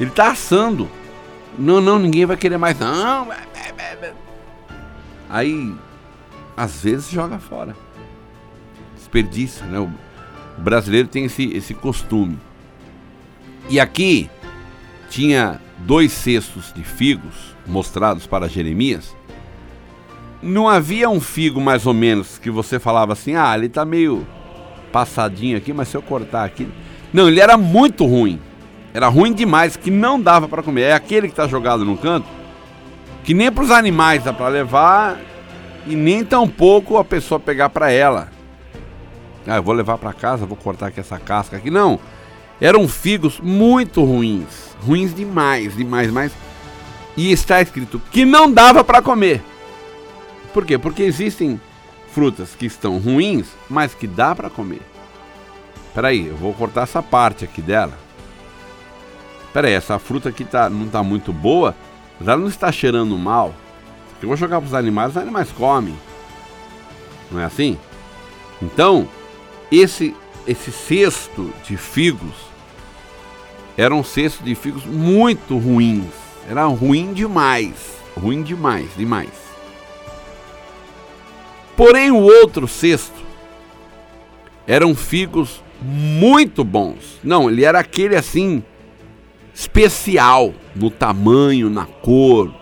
Ele 0.00 0.10
está 0.10 0.30
assando. 0.32 0.90
Não, 1.56 1.80
não, 1.80 1.98
ninguém 1.98 2.26
vai 2.26 2.36
querer 2.36 2.58
mais. 2.58 2.78
Não. 2.78 3.28
Aí, 5.28 5.74
às 6.56 6.82
vezes, 6.82 7.10
joga 7.10 7.38
fora. 7.38 7.76
Desperdiça, 8.94 9.64
né? 9.64 9.78
O 9.78 9.90
brasileiro 10.60 11.08
tem 11.08 11.24
esse, 11.24 11.44
esse 11.52 11.74
costume. 11.74 12.38
E 13.68 13.80
aqui 13.80 14.30
tinha 15.10 15.60
dois 15.78 16.12
cestos 16.12 16.72
de 16.72 16.82
figos 16.82 17.54
mostrados 17.66 18.26
para 18.26 18.48
Jeremias 18.48 19.14
não 20.42 20.68
havia 20.68 21.08
um 21.08 21.20
figo 21.20 21.60
mais 21.60 21.86
ou 21.86 21.94
menos 21.94 22.38
que 22.38 22.50
você 22.50 22.78
falava 22.78 23.12
assim, 23.12 23.34
ah, 23.34 23.54
ele 23.56 23.68
tá 23.68 23.84
meio 23.84 24.26
passadinho 24.92 25.56
aqui, 25.56 25.72
mas 25.72 25.88
se 25.88 25.96
eu 25.96 26.02
cortar 26.02 26.44
aqui. 26.44 26.68
Não, 27.12 27.28
ele 27.28 27.40
era 27.40 27.56
muito 27.56 28.06
ruim. 28.06 28.40
Era 28.92 29.08
ruim 29.08 29.32
demais, 29.32 29.76
que 29.76 29.90
não 29.90 30.20
dava 30.20 30.48
para 30.48 30.62
comer. 30.62 30.82
É 30.82 30.92
aquele 30.92 31.28
que 31.28 31.34
tá 31.34 31.46
jogado 31.46 31.84
no 31.84 31.96
canto, 31.96 32.26
que 33.26 33.34
nem 33.34 33.50
para 33.50 33.64
os 33.64 33.72
animais 33.72 34.22
dá 34.22 34.32
para 34.32 34.46
levar 34.46 35.18
e 35.84 35.96
nem 35.96 36.24
tampouco 36.24 36.96
a 36.96 37.04
pessoa 37.04 37.40
pegar 37.40 37.68
para 37.70 37.90
ela. 37.90 38.28
Ah, 39.44 39.56
eu 39.56 39.62
vou 39.64 39.74
levar 39.74 39.98
para 39.98 40.12
casa, 40.12 40.46
vou 40.46 40.56
cortar 40.56 40.86
aqui 40.86 41.00
essa 41.00 41.18
casca 41.18 41.56
aqui. 41.56 41.68
Não. 41.68 41.98
Eram 42.60 42.86
figos 42.86 43.40
muito 43.40 44.04
ruins, 44.04 44.76
ruins 44.80 45.12
demais, 45.12 45.76
demais, 45.76 46.08
mais. 46.08 46.32
E 47.16 47.32
está 47.32 47.60
escrito 47.60 48.00
que 48.12 48.24
não 48.24 48.50
dava 48.50 48.84
para 48.84 49.02
comer. 49.02 49.42
Por 50.54 50.64
quê? 50.64 50.78
Porque 50.78 51.02
existem 51.02 51.60
frutas 52.12 52.54
que 52.54 52.66
estão 52.66 52.96
ruins, 52.98 53.48
mas 53.68 53.92
que 53.92 54.06
dá 54.06 54.36
para 54.36 54.48
comer. 54.48 54.82
Peraí, 55.92 56.28
eu 56.28 56.36
vou 56.36 56.54
cortar 56.54 56.82
essa 56.82 57.02
parte 57.02 57.44
aqui 57.44 57.60
dela. 57.60 57.98
Peraí, 59.52 59.72
essa 59.72 59.98
fruta 59.98 60.28
aqui 60.28 60.44
tá, 60.44 60.70
não 60.70 60.86
está 60.86 61.02
muito 61.02 61.32
boa, 61.32 61.74
mas 62.18 62.28
ela 62.28 62.40
não 62.40 62.48
está 62.48 62.70
cheirando 62.72 63.16
mal. 63.16 63.54
Eu 64.20 64.28
vou 64.28 64.36
jogar 64.36 64.60
para 64.60 64.66
os 64.66 64.74
animais, 64.74 65.10
os 65.10 65.16
animais 65.16 65.52
comem. 65.52 65.94
Não 67.30 67.40
é 67.40 67.44
assim? 67.44 67.78
Então, 68.62 69.08
esse, 69.70 70.14
esse 70.46 70.72
cesto 70.72 71.52
de 71.64 71.76
figos 71.76 72.34
era 73.76 73.94
um 73.94 74.02
cesto 74.02 74.42
de 74.42 74.54
figos 74.54 74.84
muito 74.86 75.58
ruins. 75.58 76.06
Era 76.48 76.64
ruim 76.64 77.12
demais. 77.12 77.96
Ruim 78.16 78.42
demais, 78.42 78.88
demais. 78.96 79.30
Porém, 81.76 82.10
o 82.10 82.22
outro 82.22 82.66
cesto 82.66 83.22
eram 84.66 84.94
figos 84.94 85.62
muito 85.82 86.64
bons. 86.64 87.18
Não, 87.22 87.50
ele 87.50 87.64
era 87.64 87.78
aquele 87.78 88.16
assim 88.16 88.64
especial 89.56 90.52
no 90.74 90.90
tamanho, 90.90 91.70
na 91.70 91.86
cor. 91.86 92.54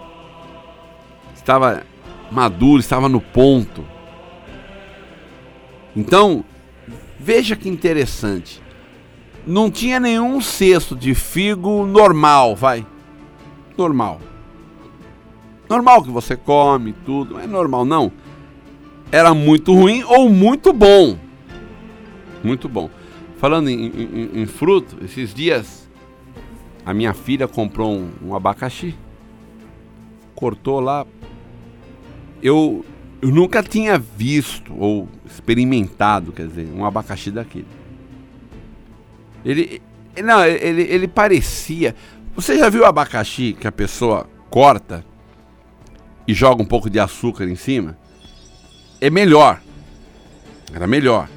Estava 1.35 1.83
maduro, 2.31 2.79
estava 2.79 3.09
no 3.09 3.21
ponto. 3.21 3.85
Então, 5.97 6.45
veja 7.19 7.57
que 7.57 7.69
interessante. 7.69 8.63
Não 9.45 9.71
tinha 9.71 9.99
nenhum 9.99 10.41
cesto 10.41 10.95
de 10.95 11.15
figo 11.15 11.85
normal, 11.85 12.55
vai. 12.55 12.87
Normal. 13.77 14.21
Normal 15.69 16.03
que 16.05 16.11
você 16.11 16.37
come, 16.37 16.93
tudo. 17.05 17.35
Não 17.35 17.41
é 17.41 17.47
normal, 17.47 17.85
não 17.85 18.13
era 19.15 19.33
muito 19.33 19.73
ruim 19.73 20.03
ou 20.03 20.29
muito 20.29 20.73
bom. 20.73 21.17
Muito 22.43 22.69
bom. 22.69 22.91
Falando 23.39 23.69
em, 23.69 23.87
em, 23.87 24.43
em 24.43 24.47
fruto, 24.47 24.97
esses 25.05 25.33
dias 25.33 25.84
a 26.85 26.93
minha 26.93 27.15
filha 27.15 27.49
comprou 27.49 27.93
um, 27.93 28.11
um 28.23 28.35
abacaxi. 28.35 28.95
Cortou 30.35 30.81
lá. 30.81 31.07
Eu, 32.43 32.85
eu 33.23 33.31
nunca 33.31 33.63
tinha 33.63 33.99
visto 33.99 34.75
ou 34.79 35.09
experimentado, 35.25 36.33
quer 36.33 36.47
dizer, 36.47 36.69
um 36.75 36.85
abacaxi 36.85 37.31
daquele. 37.31 37.67
Ele, 39.45 39.81
não, 40.23 40.45
ele, 40.45 40.83
ele 40.83 41.09
parecia. 41.09 41.95
Você 42.35 42.59
já 42.59 42.69
viu 42.69 42.83
o 42.83 42.87
abacaxi 42.87 43.57
que 43.59 43.67
a 43.67 43.73
pessoa 43.73 44.29
corta 44.51 45.05
e 46.27 46.35
joga 46.35 46.63
um 46.63 46.67
pouco 46.67 46.91
de 46.91 46.99
açúcar 46.99 47.45
em 47.45 47.57
cima? 47.57 47.97
é 49.05 49.11
melhor. 49.11 49.61
Era 50.73 50.87
melhor. 50.87 51.29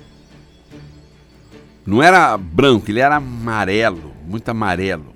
Não 1.85 2.01
era 2.01 2.37
branco, 2.37 2.89
ele 2.89 3.01
era 3.01 3.17
amarelo, 3.17 4.13
muito 4.25 4.47
amarelo. 4.47 5.13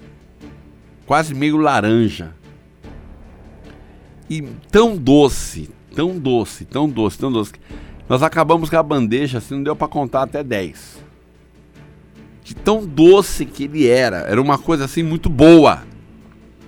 Quase 1.11 1.35
meio 1.35 1.57
laranja. 1.57 2.33
E 4.29 4.41
tão 4.71 4.95
doce, 4.95 5.69
tão 5.93 6.17
doce, 6.17 6.63
tão 6.63 6.89
doce, 6.89 7.19
tão 7.19 7.29
doce. 7.29 7.51
Nós 8.07 8.23
acabamos 8.23 8.69
com 8.69 8.77
a 8.77 8.81
bandeja, 8.81 9.39
assim, 9.39 9.55
não 9.55 9.63
deu 9.63 9.75
para 9.75 9.89
contar 9.89 10.21
até 10.23 10.41
10. 10.41 11.03
De 12.45 12.55
tão 12.55 12.87
doce 12.87 13.45
que 13.45 13.65
ele 13.65 13.89
era. 13.89 14.19
Era 14.19 14.41
uma 14.41 14.57
coisa 14.57 14.85
assim 14.85 15.03
muito 15.03 15.29
boa. 15.29 15.83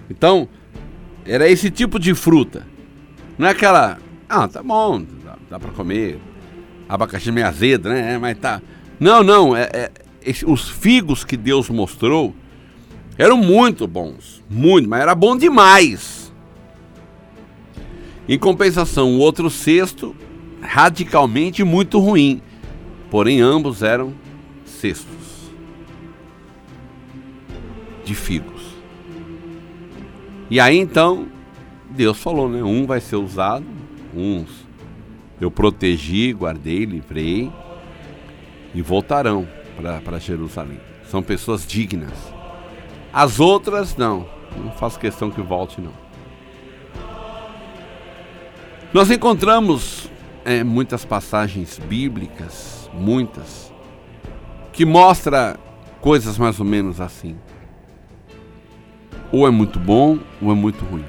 Então, 0.10 0.50
era 1.26 1.48
esse 1.48 1.72
tipo 1.72 1.98
de 1.98 2.14
fruta. 2.14 2.68
Não 3.38 3.48
é 3.48 3.52
aquela. 3.52 3.98
Ah, 4.28 4.46
tá 4.46 4.62
bom, 4.62 5.06
dá 5.50 5.58
para 5.58 5.72
comer. 5.72 6.20
Abacaxi 6.90 7.32
meio 7.32 7.48
azedo, 7.48 7.88
né? 7.88 8.16
É, 8.16 8.18
mas 8.18 8.38
tá. 8.38 8.62
Não, 9.00 9.24
não, 9.24 9.56
é, 9.56 9.70
é 9.72 9.92
os 10.46 10.68
figos 10.68 11.24
que 11.24 11.38
Deus 11.38 11.70
mostrou 11.70 12.36
eram 13.18 13.38
muito 13.38 13.88
bons, 13.88 14.44
muito, 14.50 14.90
mas 14.90 15.02
era 15.02 15.14
bom 15.14 15.38
demais. 15.38 16.32
Em 18.28 18.40
compensação, 18.40 19.16
o 19.16 19.20
outro 19.20 19.50
cesto, 19.50 20.16
radicalmente 20.62 21.64
muito 21.64 22.00
ruim, 22.00 22.42
porém 23.12 23.42
ambos 23.42 23.84
eram 23.84 24.14
cestos 24.66 25.52
de 28.04 28.16
figos. 28.16 28.62
E 30.50 30.60
aí 30.60 30.78
então, 30.78 31.28
Deus 31.90 32.18
falou, 32.18 32.50
né? 32.50 32.64
Um 32.64 32.86
vai 32.86 33.02
ser 33.02 33.16
usado, 33.16 33.66
uns 34.16 34.64
eu 35.44 35.52
protegi, 35.52 36.32
guardei, 36.32 36.86
livrei 36.86 37.52
e 38.74 38.82
voltarão 38.82 39.48
para 39.76 40.18
Jerusalém. 40.18 40.80
São 41.10 41.22
pessoas 41.22 41.68
dignas. 41.68 42.14
As 43.14 43.40
outras, 43.40 43.96
não. 43.96 44.26
Não 44.58 44.72
faço 44.72 45.00
questão 45.00 45.30
que 45.30 45.42
volte, 45.42 45.80
não. 45.80 45.94
Nós 48.92 49.12
encontramos 49.12 50.10
é, 50.44 50.64
muitas 50.64 51.06
passagens 51.06 51.80
bíblicas, 51.80 52.90
muitas, 52.94 53.72
que 54.72 54.86
mostra 54.86 55.60
coisas 56.02 56.38
mais 56.38 56.60
ou 56.60 56.66
menos 56.66 57.00
assim. 57.00 57.38
Ou 59.32 59.48
é 59.48 59.52
muito 59.52 59.80
bom, 59.80 60.20
ou 60.42 60.52
é 60.52 60.56
muito 60.56 60.84
ruim. 60.86 61.06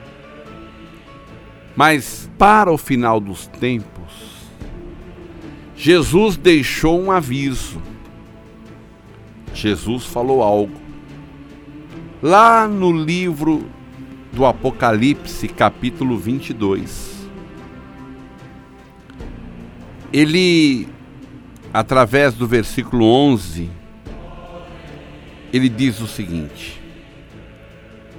Mas 1.75 2.31
para 2.39 2.71
o 2.71 2.79
final 2.79 3.19
dos 3.19 3.47
tempos, 3.47 4.13
Jesus 5.75 6.37
deixou 6.37 7.01
um 7.01 7.11
aviso. 7.11 7.83
Jesus 9.53 10.05
falou 10.05 10.43
algo. 10.43 10.84
Lá 12.27 12.67
no 12.67 12.91
livro 12.91 13.67
do 14.33 14.47
Apocalipse, 14.47 15.47
capítulo 15.47 16.17
22, 16.17 17.29
ele, 20.11 20.89
através 21.71 22.33
do 22.33 22.47
versículo 22.47 23.05
11, 23.05 23.71
ele 25.53 25.69
diz 25.69 26.01
o 26.01 26.07
seguinte: 26.07 26.81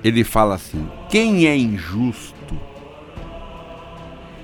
ele 0.03 0.23
fala 0.23 0.53
assim: 0.53 0.87
quem 1.09 1.47
é 1.47 1.57
injusto, 1.57 2.59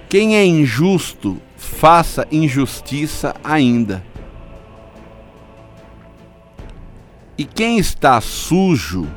quem 0.10 0.38
é 0.38 0.44
injusto, 0.44 1.40
faça 1.56 2.28
injustiça 2.32 3.36
ainda. 3.44 4.04
E 7.38 7.46
quem 7.46 7.78
está 7.78 8.20
sujo, 8.20 9.08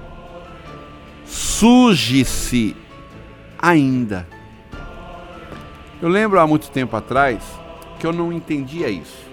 suje-se 1.34 2.76
ainda. 3.58 4.26
Eu 6.00 6.08
lembro 6.08 6.38
há 6.38 6.46
muito 6.46 6.70
tempo 6.70 6.96
atrás 6.96 7.42
que 7.98 8.06
eu 8.06 8.12
não 8.12 8.32
entendia 8.32 8.88
isso. 8.88 9.24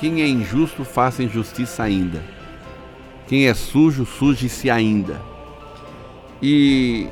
Quem 0.00 0.22
é 0.22 0.26
injusto, 0.26 0.84
faça 0.84 1.22
injustiça 1.22 1.84
ainda. 1.84 2.20
Quem 3.28 3.46
é 3.46 3.54
sujo, 3.54 4.04
suje-se 4.04 4.68
ainda. 4.68 5.22
E 6.42 7.08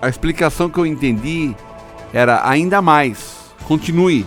a 0.00 0.08
explicação 0.08 0.70
que 0.70 0.78
eu 0.78 0.86
entendi 0.86 1.54
era 2.14 2.48
ainda 2.48 2.80
mais. 2.80 3.52
Continue. 3.64 4.24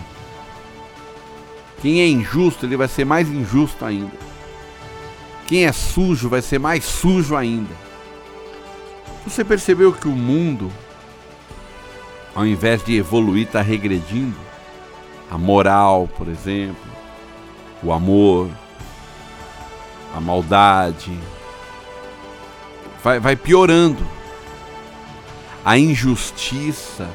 Quem 1.82 2.00
é 2.00 2.06
injusto, 2.06 2.64
ele 2.64 2.76
vai 2.76 2.86
ser 2.86 3.04
mais 3.04 3.28
injusto 3.28 3.84
ainda. 3.84 4.16
Quem 5.48 5.66
é 5.66 5.72
sujo 5.72 6.28
vai 6.28 6.40
ser 6.40 6.60
mais 6.60 6.84
sujo 6.84 7.34
ainda. 7.34 7.83
Você 9.26 9.42
percebeu 9.42 9.92
que 9.92 10.06
o 10.06 10.12
mundo, 10.12 10.70
ao 12.34 12.46
invés 12.46 12.84
de 12.84 12.96
evoluir, 12.96 13.46
está 13.46 13.62
regredindo? 13.62 14.36
A 15.30 15.38
moral, 15.38 16.08
por 16.16 16.28
exemplo, 16.28 16.84
o 17.82 17.90
amor, 17.90 18.50
a 20.14 20.20
maldade, 20.20 21.18
vai, 23.02 23.18
vai 23.18 23.34
piorando. 23.34 24.06
A 25.64 25.78
injustiça, 25.78 27.08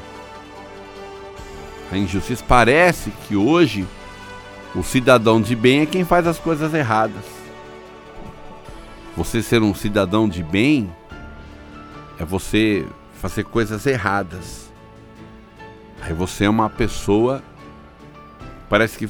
a 1.92 1.96
injustiça 1.96 2.44
parece 2.46 3.12
que 3.28 3.36
hoje 3.36 3.86
o 4.74 4.82
cidadão 4.82 5.40
de 5.40 5.54
bem 5.54 5.80
é 5.80 5.86
quem 5.86 6.04
faz 6.04 6.26
as 6.26 6.38
coisas 6.38 6.74
erradas. 6.74 7.24
Você 9.16 9.40
ser 9.42 9.62
um 9.62 9.74
cidadão 9.74 10.28
de 10.28 10.42
bem 10.42 10.90
é 12.20 12.24
você 12.24 12.86
fazer 13.14 13.44
coisas 13.44 13.86
erradas. 13.86 14.70
Aí 16.02 16.12
você 16.12 16.44
é 16.44 16.50
uma 16.50 16.68
pessoa. 16.68 17.42
Parece 18.68 18.98
que 18.98 19.08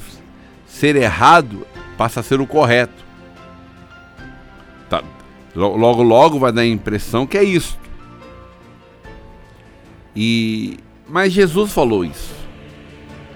ser 0.65 0.95
errado 0.95 1.67
passa 1.97 2.21
a 2.21 2.23
ser 2.23 2.39
o 2.39 2.47
correto. 2.47 3.03
Tá. 4.89 5.03
Logo, 5.53 6.01
logo 6.01 6.39
vai 6.39 6.53
dar 6.53 6.61
a 6.61 6.65
impressão 6.65 7.27
que 7.27 7.37
é 7.37 7.43
isso. 7.43 7.77
E 10.15 10.79
mas 11.05 11.33
Jesus 11.33 11.73
falou 11.73 12.05
isso. 12.05 12.33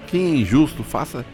Quem 0.07 0.25
é 0.25 0.35
injusto 0.38 0.83
faça 0.83 1.25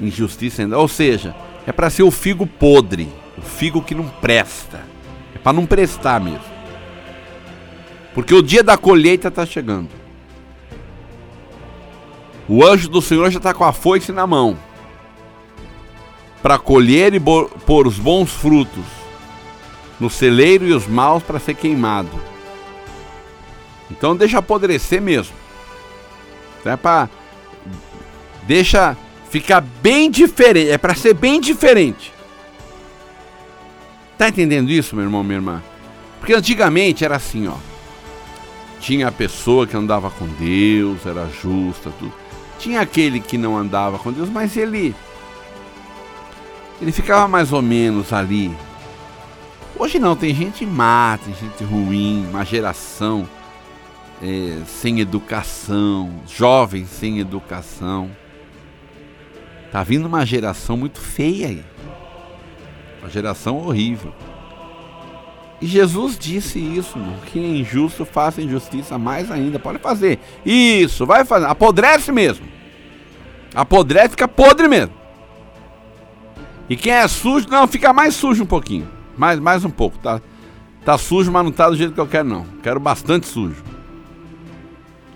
injustiça 0.00 0.62
ainda. 0.62 0.78
Ou 0.78 0.88
seja, 0.88 1.36
é 1.66 1.72
para 1.72 1.90
ser 1.90 2.04
o 2.04 2.10
figo 2.10 2.46
podre. 2.46 3.06
O 3.36 3.42
figo 3.42 3.82
que 3.82 3.94
não 3.94 4.08
presta. 4.08 4.80
É 5.34 5.38
para 5.38 5.52
não 5.52 5.66
prestar 5.66 6.18
mesmo. 6.18 6.55
Porque 8.16 8.34
o 8.34 8.40
dia 8.40 8.62
da 8.62 8.78
colheita 8.78 9.28
está 9.28 9.44
chegando. 9.44 9.90
O 12.48 12.64
anjo 12.64 12.88
do 12.88 13.02
Senhor 13.02 13.30
já 13.30 13.36
está 13.36 13.52
com 13.52 13.62
a 13.62 13.74
foice 13.74 14.10
na 14.10 14.26
mão 14.26 14.56
para 16.42 16.58
colher 16.58 17.12
e 17.12 17.20
pôr 17.20 17.86
os 17.86 17.98
bons 17.98 18.32
frutos 18.32 18.84
no 20.00 20.08
celeiro 20.08 20.66
e 20.66 20.72
os 20.72 20.86
maus 20.86 21.22
para 21.22 21.38
ser 21.38 21.54
queimado. 21.54 22.08
Então 23.90 24.16
deixa 24.16 24.38
apodrecer 24.38 25.02
mesmo. 25.02 25.34
É 26.64 26.74
para 26.74 27.10
deixa 28.44 28.96
ficar 29.28 29.60
bem 29.60 30.10
diferente, 30.10 30.70
é 30.70 30.78
para 30.78 30.94
ser 30.94 31.12
bem 31.12 31.38
diferente. 31.38 32.14
Tá 34.16 34.30
entendendo 34.30 34.70
isso, 34.70 34.96
meu 34.96 35.04
irmão, 35.04 35.22
minha 35.22 35.36
irmã? 35.36 35.62
Porque 36.18 36.32
antigamente 36.32 37.04
era 37.04 37.16
assim, 37.16 37.46
ó. 37.46 37.75
Tinha 38.80 39.08
a 39.08 39.12
pessoa 39.12 39.66
que 39.66 39.76
andava 39.76 40.10
com 40.10 40.26
Deus, 40.26 41.04
era 41.06 41.28
justa, 41.28 41.90
tudo. 41.98 42.12
Tinha 42.58 42.80
aquele 42.80 43.20
que 43.20 43.36
não 43.36 43.56
andava 43.56 43.98
com 43.98 44.12
Deus, 44.12 44.28
mas 44.28 44.56
ele 44.56 44.94
ele 46.80 46.92
ficava 46.92 47.26
mais 47.26 47.52
ou 47.52 47.62
menos 47.62 48.12
ali. 48.12 48.54
Hoje 49.78 49.98
não, 49.98 50.14
tem 50.14 50.34
gente 50.34 50.64
má, 50.64 51.18
tem 51.22 51.34
gente 51.34 51.64
ruim, 51.64 52.26
uma 52.28 52.44
geração 52.44 53.28
é, 54.22 54.62
sem 54.66 55.00
educação, 55.00 56.20
jovens 56.26 56.88
sem 56.88 57.18
educação. 57.18 58.10
Tá 59.70 59.82
vindo 59.82 60.06
uma 60.06 60.24
geração 60.24 60.76
muito 60.76 61.00
feia 61.00 61.48
aí. 61.48 61.64
Uma 63.00 63.10
geração 63.10 63.58
horrível. 63.58 64.14
E 65.60 65.66
Jesus 65.66 66.18
disse 66.18 66.58
isso. 66.58 66.98
Que 67.26 67.38
é 67.38 67.42
injusto 67.42 68.04
faça 68.04 68.42
injustiça 68.42 68.98
mais 68.98 69.30
ainda. 69.30 69.58
Pode 69.58 69.78
fazer. 69.78 70.18
Isso, 70.44 71.06
vai 71.06 71.24
fazer. 71.24 71.46
Apodrece 71.46 72.12
mesmo. 72.12 72.46
Apodrece, 73.54 74.10
fica 74.10 74.28
podre 74.28 74.68
mesmo. 74.68 74.94
E 76.68 76.76
quem 76.76 76.92
é 76.92 77.06
sujo, 77.06 77.46
não, 77.48 77.66
fica 77.66 77.92
mais 77.92 78.14
sujo 78.14 78.42
um 78.42 78.46
pouquinho. 78.46 78.88
Mais, 79.16 79.38
mais 79.38 79.64
um 79.64 79.70
pouco, 79.70 79.98
tá? 79.98 80.20
Tá 80.84 80.98
sujo, 80.98 81.32
mas 81.32 81.44
não 81.44 81.52
tá 81.52 81.70
do 81.70 81.76
jeito 81.76 81.94
que 81.94 82.00
eu 82.00 82.06
quero, 82.06 82.28
não. 82.28 82.46
Quero 82.62 82.78
bastante 82.78 83.26
sujo. 83.26 83.62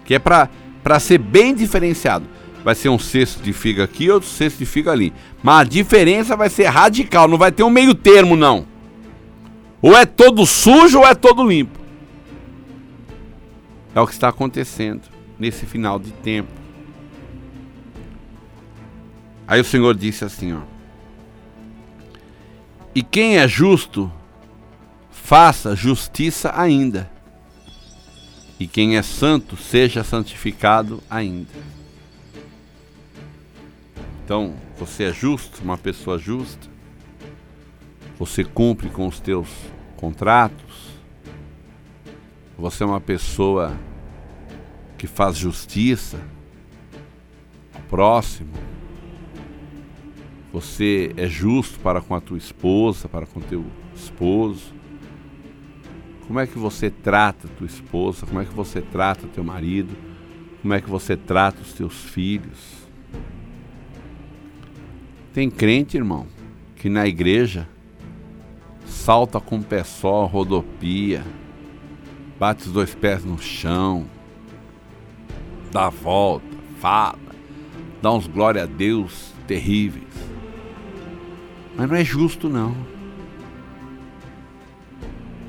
Que 0.05 0.14
é 0.14 0.18
pra, 0.18 0.48
pra 0.83 0.98
ser 0.98 1.18
bem 1.18 1.55
diferenciado 1.55 2.26
vai 2.64 2.74
ser 2.74 2.88
um 2.88 2.98
cesto 2.98 3.42
de 3.42 3.53
figa 3.53 3.85
aqui, 3.85 4.11
outro 4.11 4.29
cesto 4.29 4.59
de 4.59 4.66
figa 4.66 4.92
ali. 4.92 5.12
Mas 5.42 5.61
a 5.61 5.64
diferença 5.64 6.37
vai 6.37 6.48
ser 6.48 6.66
radical, 6.66 7.26
não 7.26 7.38
vai 7.38 7.50
ter 7.50 7.62
um 7.62 7.70
meio 7.70 7.94
termo, 7.94 8.37
não. 8.37 8.66
Ou 9.83 9.97
é 9.97 10.05
todo 10.05 10.45
sujo 10.47 10.99
ou 10.99 11.07
é 11.07 11.14
todo 11.14 11.47
limpo. 11.47 11.79
É 13.95 14.01
o 14.01 14.07
que 14.07 14.12
está 14.12 14.29
acontecendo 14.29 15.03
nesse 15.38 15.66
final 15.66 15.99
de 15.99 16.12
tempo. 16.12 16.53
Aí 19.49 19.61
o 19.61 19.64
Senhor 19.64 19.95
disse 19.95 20.25
assim, 20.25 20.53
ó. 20.53 20.61
E 22.95 23.03
quem 23.03 23.38
é 23.38 23.49
justo, 23.49 24.12
faça 25.11 25.75
justiça 25.75 26.53
ainda. 26.55 27.11
E 28.59 28.66
quem 28.66 28.97
é 28.97 29.03
santo, 29.03 29.57
seja 29.57 30.05
santificado 30.05 31.03
ainda. 31.09 31.49
Então, 34.25 34.55
você 34.79 35.05
é 35.05 35.12
justo, 35.12 35.62
uma 35.62 35.79
pessoa 35.79 36.19
justa. 36.19 36.69
Você 38.20 38.44
cumpre 38.44 38.90
com 38.90 39.06
os 39.06 39.18
teus 39.18 39.48
contratos. 39.96 40.90
Você 42.59 42.83
é 42.83 42.87
uma 42.87 43.00
pessoa 43.00 43.74
que 44.98 45.06
faz 45.06 45.38
justiça 45.38 46.20
ao 47.74 47.80
próximo. 47.88 48.52
Você 50.52 51.14
é 51.16 51.26
justo 51.26 51.80
para 51.80 52.02
com 52.02 52.14
a 52.14 52.20
tua 52.20 52.37
esposa, 52.37 53.09
para 53.09 53.24
com 53.24 53.40
teu 53.40 53.64
esposo. 53.94 54.74
Como 56.26 56.38
é 56.38 56.46
que 56.46 56.59
você 56.59 56.90
trata 56.90 57.48
tua 57.48 57.66
esposa? 57.66 58.26
Como 58.26 58.38
é 58.38 58.44
que 58.44 58.52
você 58.52 58.83
trata 58.83 59.26
teu 59.28 59.42
marido? 59.42 59.96
Como 60.61 60.74
é 60.74 60.80
que 60.83 60.90
você 60.90 61.16
trata 61.16 61.62
os 61.62 61.72
teus 61.72 62.04
filhos? 62.04 62.87
Tem 65.33 65.50
crente, 65.50 65.96
irmão, 65.96 66.26
que 66.76 66.90
na 66.90 67.06
igreja 67.06 67.66
salta 68.90 69.40
com 69.40 69.57
o 69.57 69.62
pé 69.62 69.85
só, 69.85 70.26
rodopia, 70.26 71.24
bate 72.38 72.66
os 72.66 72.72
dois 72.72 72.94
pés 72.94 73.24
no 73.24 73.38
chão, 73.38 74.07
dá 75.70 75.87
a 75.87 75.90
volta, 75.90 76.44
fala, 76.81 77.18
dá 78.03 78.12
uns 78.12 78.26
glória 78.26 78.64
a 78.64 78.66
Deus 78.66 79.33
terríveis. 79.46 80.05
Mas 81.76 81.88
não 81.88 81.96
é 81.96 82.05
justo, 82.05 82.48
não. 82.48 82.76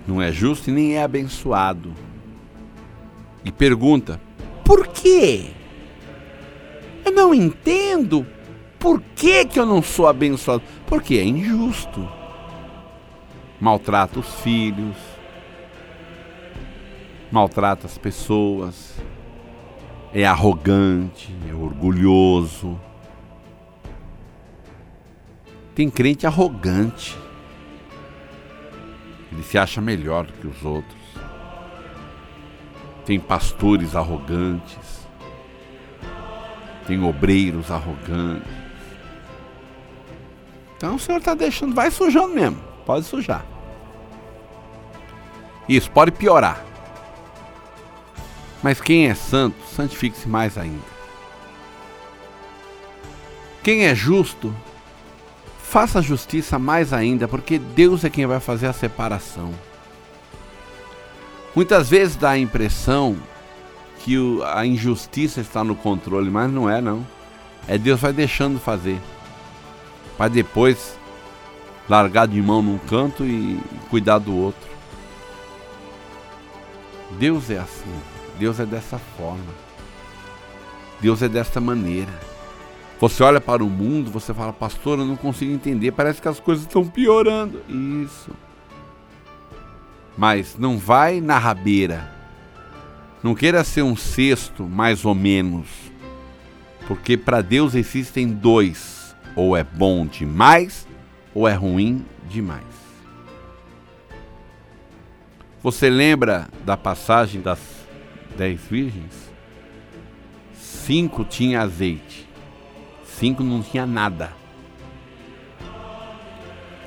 Não 0.08 0.22
é 0.22 0.32
justo 0.32 0.70
e 0.70 0.74
nem 0.74 0.96
é 0.96 1.04
abençoado. 1.04 1.94
E 3.44 3.52
pergunta: 3.52 4.22
por 4.64 4.88
quê? 4.88 5.48
Eu 7.04 7.12
não 7.12 7.34
entendo 7.34 8.26
por 8.80 9.02
que, 9.16 9.46
que 9.46 9.60
eu 9.60 9.66
não 9.66 9.82
sou 9.82 10.08
abençoado? 10.08 10.64
Porque 10.86 11.16
é 11.16 11.24
injusto. 11.24 12.21
Maltrata 13.62 14.20
os 14.20 14.42
filhos, 14.42 14.98
maltrata 17.32 17.86
as 17.86 17.96
pessoas, 17.96 18.96
é 20.12 20.26
arrogante, 20.26 21.34
é 21.48 21.54
orgulhoso. 21.54 22.78
Tem 25.76 25.90
crente 25.90 26.26
arrogante. 26.26 27.16
Ele 29.32 29.44
se 29.44 29.58
acha 29.58 29.80
melhor 29.80 30.26
que 30.26 30.48
os 30.48 30.66
outros. 30.66 31.00
Tem 33.06 33.20
pastores 33.20 33.96
arrogantes. 33.96 35.08
Tem 36.88 37.02
obreiros 37.02 37.72
arrogantes. 37.72 38.52
Então 40.76 40.96
o 40.96 41.00
Senhor 41.00 41.20
está 41.20 41.36
deixando, 41.36 41.76
vai 41.76 41.92
sujando 41.92 42.34
mesmo. 42.34 42.62
Pode 42.86 43.06
sujar. 43.06 43.51
Isso 45.72 45.90
pode 45.90 46.12
piorar. 46.12 46.62
Mas 48.62 48.82
quem 48.82 49.08
é 49.08 49.16
santo, 49.16 49.56
santifique-se 49.74 50.28
mais 50.28 50.58
ainda. 50.58 50.84
Quem 53.64 53.86
é 53.86 53.96
justo, 53.96 54.54
faça 55.64 56.02
justiça 56.02 56.60
mais 56.60 56.92
ainda, 56.92 57.26
porque 57.26 57.58
Deus 57.58 58.04
é 58.04 58.10
quem 58.10 58.26
vai 58.26 58.42
fazer 58.42 58.68
a 58.68 58.74
separação. 58.74 59.54
Muitas 61.56 61.90
vezes 61.90 62.18
dá 62.18 62.32
a 62.32 62.38
impressão 62.38 63.16
que 64.00 64.18
a 64.54 64.66
injustiça 64.66 65.40
está 65.40 65.64
no 65.64 65.74
controle, 65.74 66.30
mas 66.30 66.52
não 66.52 66.70
é 66.70 66.82
não. 66.82 67.08
É 67.66 67.78
Deus 67.78 68.02
vai 68.02 68.12
deixando 68.12 68.60
fazer. 68.60 69.00
Para 70.18 70.28
depois 70.28 71.00
largar 71.88 72.28
de 72.28 72.42
mão 72.42 72.62
num 72.62 72.78
canto 72.78 73.24
e 73.24 73.58
cuidar 73.90 74.18
do 74.18 74.36
outro. 74.36 74.71
Deus 77.18 77.50
é 77.50 77.58
assim. 77.58 77.94
Deus 78.38 78.60
é 78.60 78.66
dessa 78.66 78.98
forma. 79.18 79.54
Deus 81.00 81.22
é 81.22 81.30
desta 81.30 81.60
maneira. 81.60 82.12
Você 83.00 83.24
olha 83.24 83.42
para 83.42 83.64
o 83.64 83.70
mundo, 83.70 84.12
você 84.12 84.34
fala, 84.34 84.54
pastor, 84.54 85.00
eu 85.00 85.06
não 85.06 85.16
consigo 85.16 85.52
entender, 85.52 85.92
parece 85.92 86.22
que 86.22 86.28
as 86.28 86.40
coisas 86.40 86.66
estão 86.66 86.86
piorando. 86.86 87.60
Isso. 87.68 88.30
Mas 90.16 90.56
não 90.58 90.78
vai 90.78 91.20
na 91.20 91.40
rabeira. 91.40 92.12
Não 93.24 93.34
queira 93.34 93.64
ser 93.64 93.82
um 93.82 93.96
cesto, 93.96 94.64
mais 94.64 95.06
ou 95.06 95.16
menos. 95.16 95.68
Porque 96.88 97.18
para 97.18 97.42
Deus 97.42 97.74
existem 97.74 98.28
dois: 98.28 99.16
ou 99.36 99.56
é 99.56 99.64
bom 99.64 100.06
demais, 100.06 100.88
ou 101.34 101.48
é 101.48 101.54
ruim 101.54 102.06
demais. 102.30 102.81
Você 105.64 105.92
lembra 105.92 106.48
da 106.66 106.76
passagem 106.76 107.40
das 107.40 107.60
dez 108.36 108.60
virgens? 108.68 109.32
Cinco 110.56 111.24
tinha 111.24 111.62
azeite, 111.62 112.28
cinco 113.06 113.44
não 113.44 113.62
tinha 113.62 113.86
nada. 113.86 114.34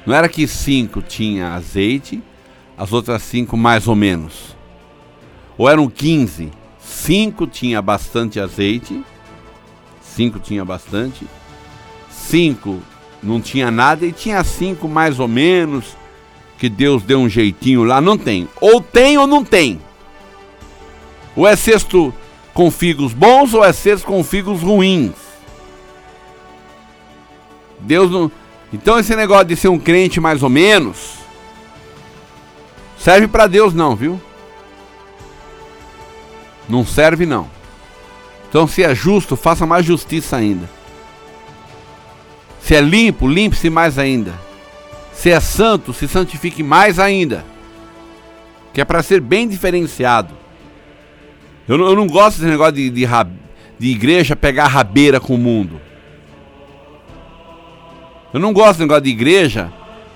Não 0.05 0.13
era 0.13 0.29
que 0.29 0.49
cinco 0.49 1.01
tinha 1.01 1.55
azeite 1.55 2.21
as 2.77 2.93
outras 2.93 3.23
cinco 3.23 3.57
mais 3.57 3.87
ou 3.87 3.95
menos. 3.95 4.57
Ou 5.57 5.69
eram 5.71 5.89
15, 5.89 6.51
cinco 6.81 7.47
tinha 7.47 7.81
bastante 7.81 8.41
azeite, 8.41 9.05
cinco 10.01 10.41
tinha 10.41 10.65
bastante, 10.65 11.25
cinco 12.11 12.83
não 13.23 13.41
tinha 13.41 13.71
nada 13.71 14.05
e 14.05 14.11
tinha 14.11 14.43
cinco 14.43 14.89
mais 14.89 15.21
ou 15.21 15.29
menos 15.29 15.97
que 16.59 16.69
Deus 16.69 17.03
deu 17.03 17.19
um 17.19 17.29
jeitinho 17.29 17.85
lá, 17.85 18.01
não 18.01 18.17
tem. 18.17 18.49
Ou 18.61 18.81
tem 18.81 19.19
ou 19.19 19.27
não 19.27 19.45
tem. 19.45 19.81
Ou 21.35 21.47
é 21.47 21.57
cesto 21.57 22.15
com 22.53 22.71
figos 22.71 23.13
bons 23.13 23.53
ou 23.55 23.65
é 23.65 23.73
cesto 23.73 24.07
com 24.07 24.23
figos 24.23 24.61
ruins. 24.63 25.13
Deus 27.81 28.11
não. 28.11 28.31
Então 28.73 28.99
esse 28.99 29.15
negócio 29.15 29.47
de 29.47 29.57
ser 29.57 29.69
um 29.69 29.79
crente 29.79 30.21
mais 30.21 30.43
ou 30.43 30.49
menos 30.49 31.25
Serve 33.05 33.29
para 33.29 33.47
Deus 33.47 33.75
não, 33.75 33.95
viu? 33.95 34.19
Não 36.67 36.87
serve 36.87 37.27
não. 37.27 37.51
Então 38.49 38.67
se 38.67 38.83
é 38.83 38.95
justo, 38.95 39.37
faça 39.37 39.67
mais 39.67 39.85
justiça 39.85 40.39
ainda. 40.39 40.71
Se 42.63 42.75
é 42.75 42.81
limpo, 42.81 43.29
limpe-se 43.29 43.69
mais 43.69 43.99
ainda. 43.99 44.33
Se 45.15 45.31
é 45.31 45.41
santo, 45.41 45.93
se 45.93 46.07
santifique 46.07 46.63
mais 46.63 46.99
ainda. 46.99 47.45
Que 48.73 48.81
é 48.81 48.85
para 48.85 49.03
ser 49.03 49.21
bem 49.21 49.49
diferenciado. 49.49 50.35
Eu 51.67 51.79
não, 51.79 51.87
eu 51.87 51.97
não 51.97 52.07
gosto 52.07 52.39
desse 52.39 52.51
negócio 52.51 52.75
de, 52.75 52.91
de, 52.91 53.07
de 53.79 53.89
igreja 53.89 54.37
pegar 54.37 54.67
rabeira 54.67 55.19
com 55.19 55.35
o 55.35 55.39
mundo. 55.39 55.81
Eu 58.33 58.41
não 58.41 58.53
gosto 58.53 58.73
desse 58.73 58.81
negócio 58.81 59.05
de 59.05 59.11
igreja 59.11 59.73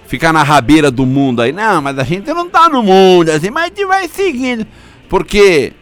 ficar 0.08 0.32
na 0.32 0.42
rabeira 0.42 0.90
do 0.90 1.06
mundo 1.06 1.40
aí. 1.40 1.52
Não, 1.52 1.80
mas 1.80 1.98
a 1.98 2.02
gente 2.02 2.26
não 2.32 2.50
tá 2.50 2.68
no 2.68 2.82
mundo, 2.82 3.30
assim, 3.30 3.50
mas 3.50 3.64
a 3.64 3.68
gente 3.68 3.84
vai 3.86 4.08
seguindo. 4.08 4.66
Porque, 5.08 5.72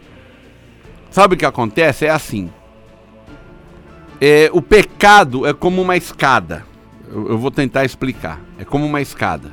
sabe 1.09 1.35
o 1.35 1.37
que 1.37 1.45
acontece? 1.45 2.05
É 2.05 2.09
assim. 2.09 2.49
É, 4.21 4.49
o 4.53 4.61
pecado 4.61 5.45
é 5.45 5.53
como 5.53 5.81
uma 5.81 5.97
escada. 5.97 6.65
Eu, 7.09 7.29
eu, 7.31 7.37
vou 7.37 7.51
tentar 7.51 7.85
explicar. 7.85 8.41
É 8.57 8.65
como 8.65 8.85
uma 8.85 9.01
escada. 9.01 9.51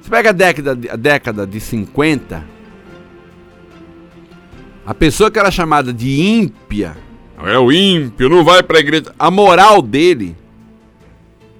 Você 0.00 0.10
pega 0.10 0.30
a 0.30 0.32
década, 0.32 0.78
a 0.92 0.96
década 0.96 1.46
de 1.46 1.60
50, 1.60 2.44
a 4.86 4.94
pessoa 4.94 5.30
que 5.30 5.38
era 5.38 5.50
chamada 5.50 5.92
de 5.92 6.20
ímpia, 6.20 6.96
é 7.44 7.58
o 7.58 7.70
ímpio, 7.70 8.28
não 8.28 8.44
vai 8.44 8.62
para 8.62 8.78
a 8.78 8.80
igreja. 8.80 9.12
A 9.18 9.30
moral 9.30 9.82
dele 9.82 10.36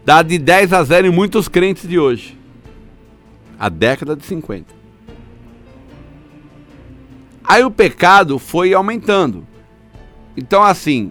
dá 0.04 0.22
de 0.22 0.38
10 0.38 0.72
a 0.72 0.82
0 0.82 1.08
em 1.08 1.10
muitos 1.10 1.48
crentes 1.48 1.88
de 1.88 1.98
hoje. 1.98 2.38
A 3.58 3.68
década 3.68 4.14
de 4.14 4.24
50. 4.24 4.74
Aí 7.44 7.62
o 7.62 7.70
pecado 7.70 8.38
foi 8.38 8.72
aumentando. 8.72 9.46
Então, 10.36 10.62
assim, 10.62 11.10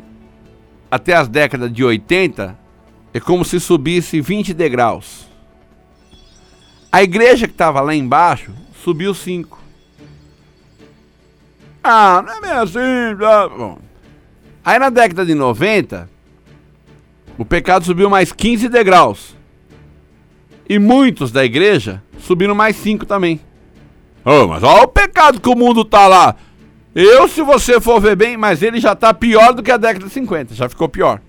até 0.89 1.13
as 1.13 1.27
décadas 1.27 1.71
de 1.71 1.83
80, 1.83 2.57
é 3.15 3.19
como 3.21 3.45
se 3.45 3.61
subisse 3.61 4.19
20 4.19 4.53
degraus. 4.53 5.25
A 6.91 7.01
igreja 7.01 7.47
que 7.47 7.53
estava 7.53 7.79
lá 7.79 7.95
embaixo 7.95 8.51
subiu 8.83 9.13
5. 9.13 9.57
Ah, 11.81 12.21
não 12.27 12.33
é 12.33 12.41
meio 12.41 12.61
assim. 12.61 13.15
Bom. 13.57 13.77
Aí 14.65 14.77
na 14.77 14.89
década 14.89 15.25
de 15.25 15.33
90, 15.33 16.09
o 17.37 17.45
pecado 17.45 17.85
subiu 17.85 18.09
mais 18.09 18.33
15 18.33 18.67
degraus. 18.67 19.33
E 20.67 20.77
muitos 20.77 21.31
da 21.31 21.45
igreja 21.45 22.03
subiram 22.19 22.53
mais 22.53 22.75
5 22.75 23.05
também. 23.05 23.39
Oh, 24.25 24.45
mas 24.45 24.61
olha 24.61 24.83
o 24.83 24.89
pecado 24.89 25.39
que 25.39 25.47
o 25.47 25.55
mundo 25.55 25.85
tá 25.85 26.05
lá. 26.05 26.35
Eu, 26.93 27.29
se 27.29 27.41
você 27.41 27.79
for 27.79 28.01
ver 28.01 28.17
bem, 28.17 28.35
mas 28.35 28.61
ele 28.61 28.81
já 28.81 28.93
tá 28.93 29.13
pior 29.13 29.53
do 29.53 29.63
que 29.63 29.71
a 29.71 29.77
década 29.77 30.05
de 30.05 30.11
50, 30.11 30.53
já 30.53 30.67
ficou 30.67 30.89
pior. 30.89 31.21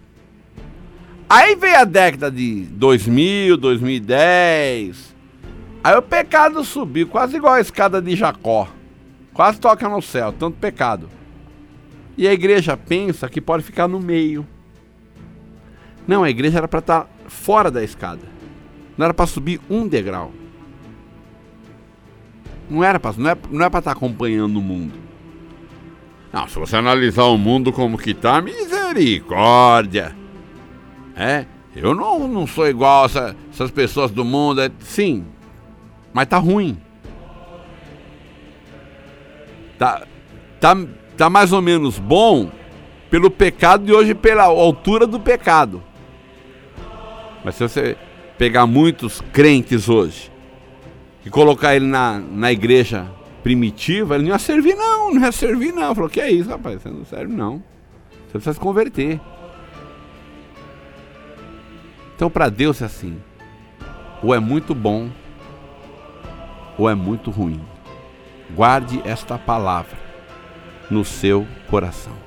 Aí 1.29 1.57
veio 1.57 1.79
a 1.79 1.85
década 1.85 2.31
de 2.31 2.62
2000, 2.71 3.57
2010. 3.57 5.15
Aí 5.83 5.97
o 5.97 6.03
pecado 6.03 6.65
subiu, 6.65 7.09
quase 7.09 7.37
igual 7.37 7.55
a 7.55 7.61
escada 7.61 8.01
de 8.01 8.15
Jacó. 8.15 8.69
Quase 9.33 9.59
toca 9.59 9.89
no 9.89 10.01
céu, 10.01 10.33
tanto 10.33 10.57
pecado. 10.59 11.11
E 12.17 12.27
a 12.29 12.33
igreja 12.33 12.77
pensa 12.77 13.29
que 13.29 13.41
pode 13.41 13.65
ficar 13.65 13.89
no 13.89 14.01
meio. 14.01 14.47
Não, 16.07 16.23
a 16.23 16.31
igreja 16.31 16.59
era 16.59 16.69
para 16.69 16.79
estar 16.79 17.01
tá 17.03 17.09
fora 17.27 17.71
da 17.71 17.83
escada. 17.83 18.23
Não 18.97 19.05
era 19.05 19.12
para 19.12 19.27
subir 19.27 19.61
um 19.69 19.87
degrau. 19.87 20.33
Não 22.71 22.83
era 22.83 22.99
para 22.99 23.15
não 23.17 23.31
é, 23.31 23.37
não 23.51 23.67
é 23.67 23.71
para 23.71 23.81
estar 23.81 23.93
tá 23.93 23.97
acompanhando 23.97 24.57
o 24.57 24.62
mundo. 24.62 24.95
Não, 26.33 26.49
se 26.49 26.59
você 26.59 26.77
analisar 26.77 27.25
o 27.25 27.37
mundo 27.37 27.73
como 27.73 27.99
que 27.99 28.15
tá, 28.15 28.41
misericórdia. 28.41 30.15
É, 31.16 31.46
eu 31.74 31.94
não, 31.94 32.29
não 32.29 32.46
sou 32.46 32.68
igual 32.68 33.05
a 33.05 33.07
essa, 33.07 33.37
essas 33.50 33.70
pessoas 33.70 34.11
do 34.11 34.24
mundo. 34.24 34.61
É, 34.61 34.70
sim, 34.81 35.24
mas 36.12 36.26
tá 36.26 36.38
ruim. 36.38 36.76
Tá, 39.79 40.07
tá, 40.61 40.76
tá 41.16 41.31
mais 41.31 41.52
ou 41.52 41.62
menos 41.62 41.98
bom 41.98 42.50
pelo 43.11 43.31
pecado 43.31 43.88
e 43.88 43.92
hoje 43.92 44.14
pela 44.14 44.44
altura 44.44 45.07
do 45.07 45.18
pecado. 45.18 45.83
Mas 47.44 47.55
se 47.55 47.62
você 47.62 47.96
pegar 48.37 48.66
muitos 48.66 49.20
crentes 49.33 49.88
hoje 49.88 50.31
e 51.24 51.31
colocar 51.31 51.76
ele 51.76 51.87
na, 51.87 52.18
na 52.18 52.52
igreja 52.52 53.11
primitiva, 53.42 54.16
ele 54.16 54.24
não 54.24 54.33
ia 54.33 54.38
servir 54.38 54.74
não, 54.74 55.14
não 55.14 55.20
ia 55.22 55.33
servir 55.33 55.72
não. 55.72 55.94
Falou, 55.94 56.11
que 56.11 56.20
é 56.20 56.31
isso, 56.31 56.48
rapaz? 56.48 56.83
Você 56.83 56.88
não 56.88 57.05
serve 57.05 57.33
não. 57.33 57.62
Você 58.26 58.33
precisa 58.33 58.55
se 58.55 58.61
converter. 58.61 59.20
Então 62.16 62.31
para 62.31 62.48
Deus 62.48 62.81
é 62.81 62.87
assim. 62.87 63.20
Ou 64.22 64.35
é 64.35 64.40
muito 64.40 64.74
bom, 64.74 65.11
ou 66.79 66.88
é 66.88 66.94
muito 66.94 67.31
ruim. 67.31 67.61
Guarde 68.55 69.02
esta 69.05 69.37
palavra 69.37 69.98
no 70.90 71.05
seu 71.05 71.46
coração. 71.68 72.26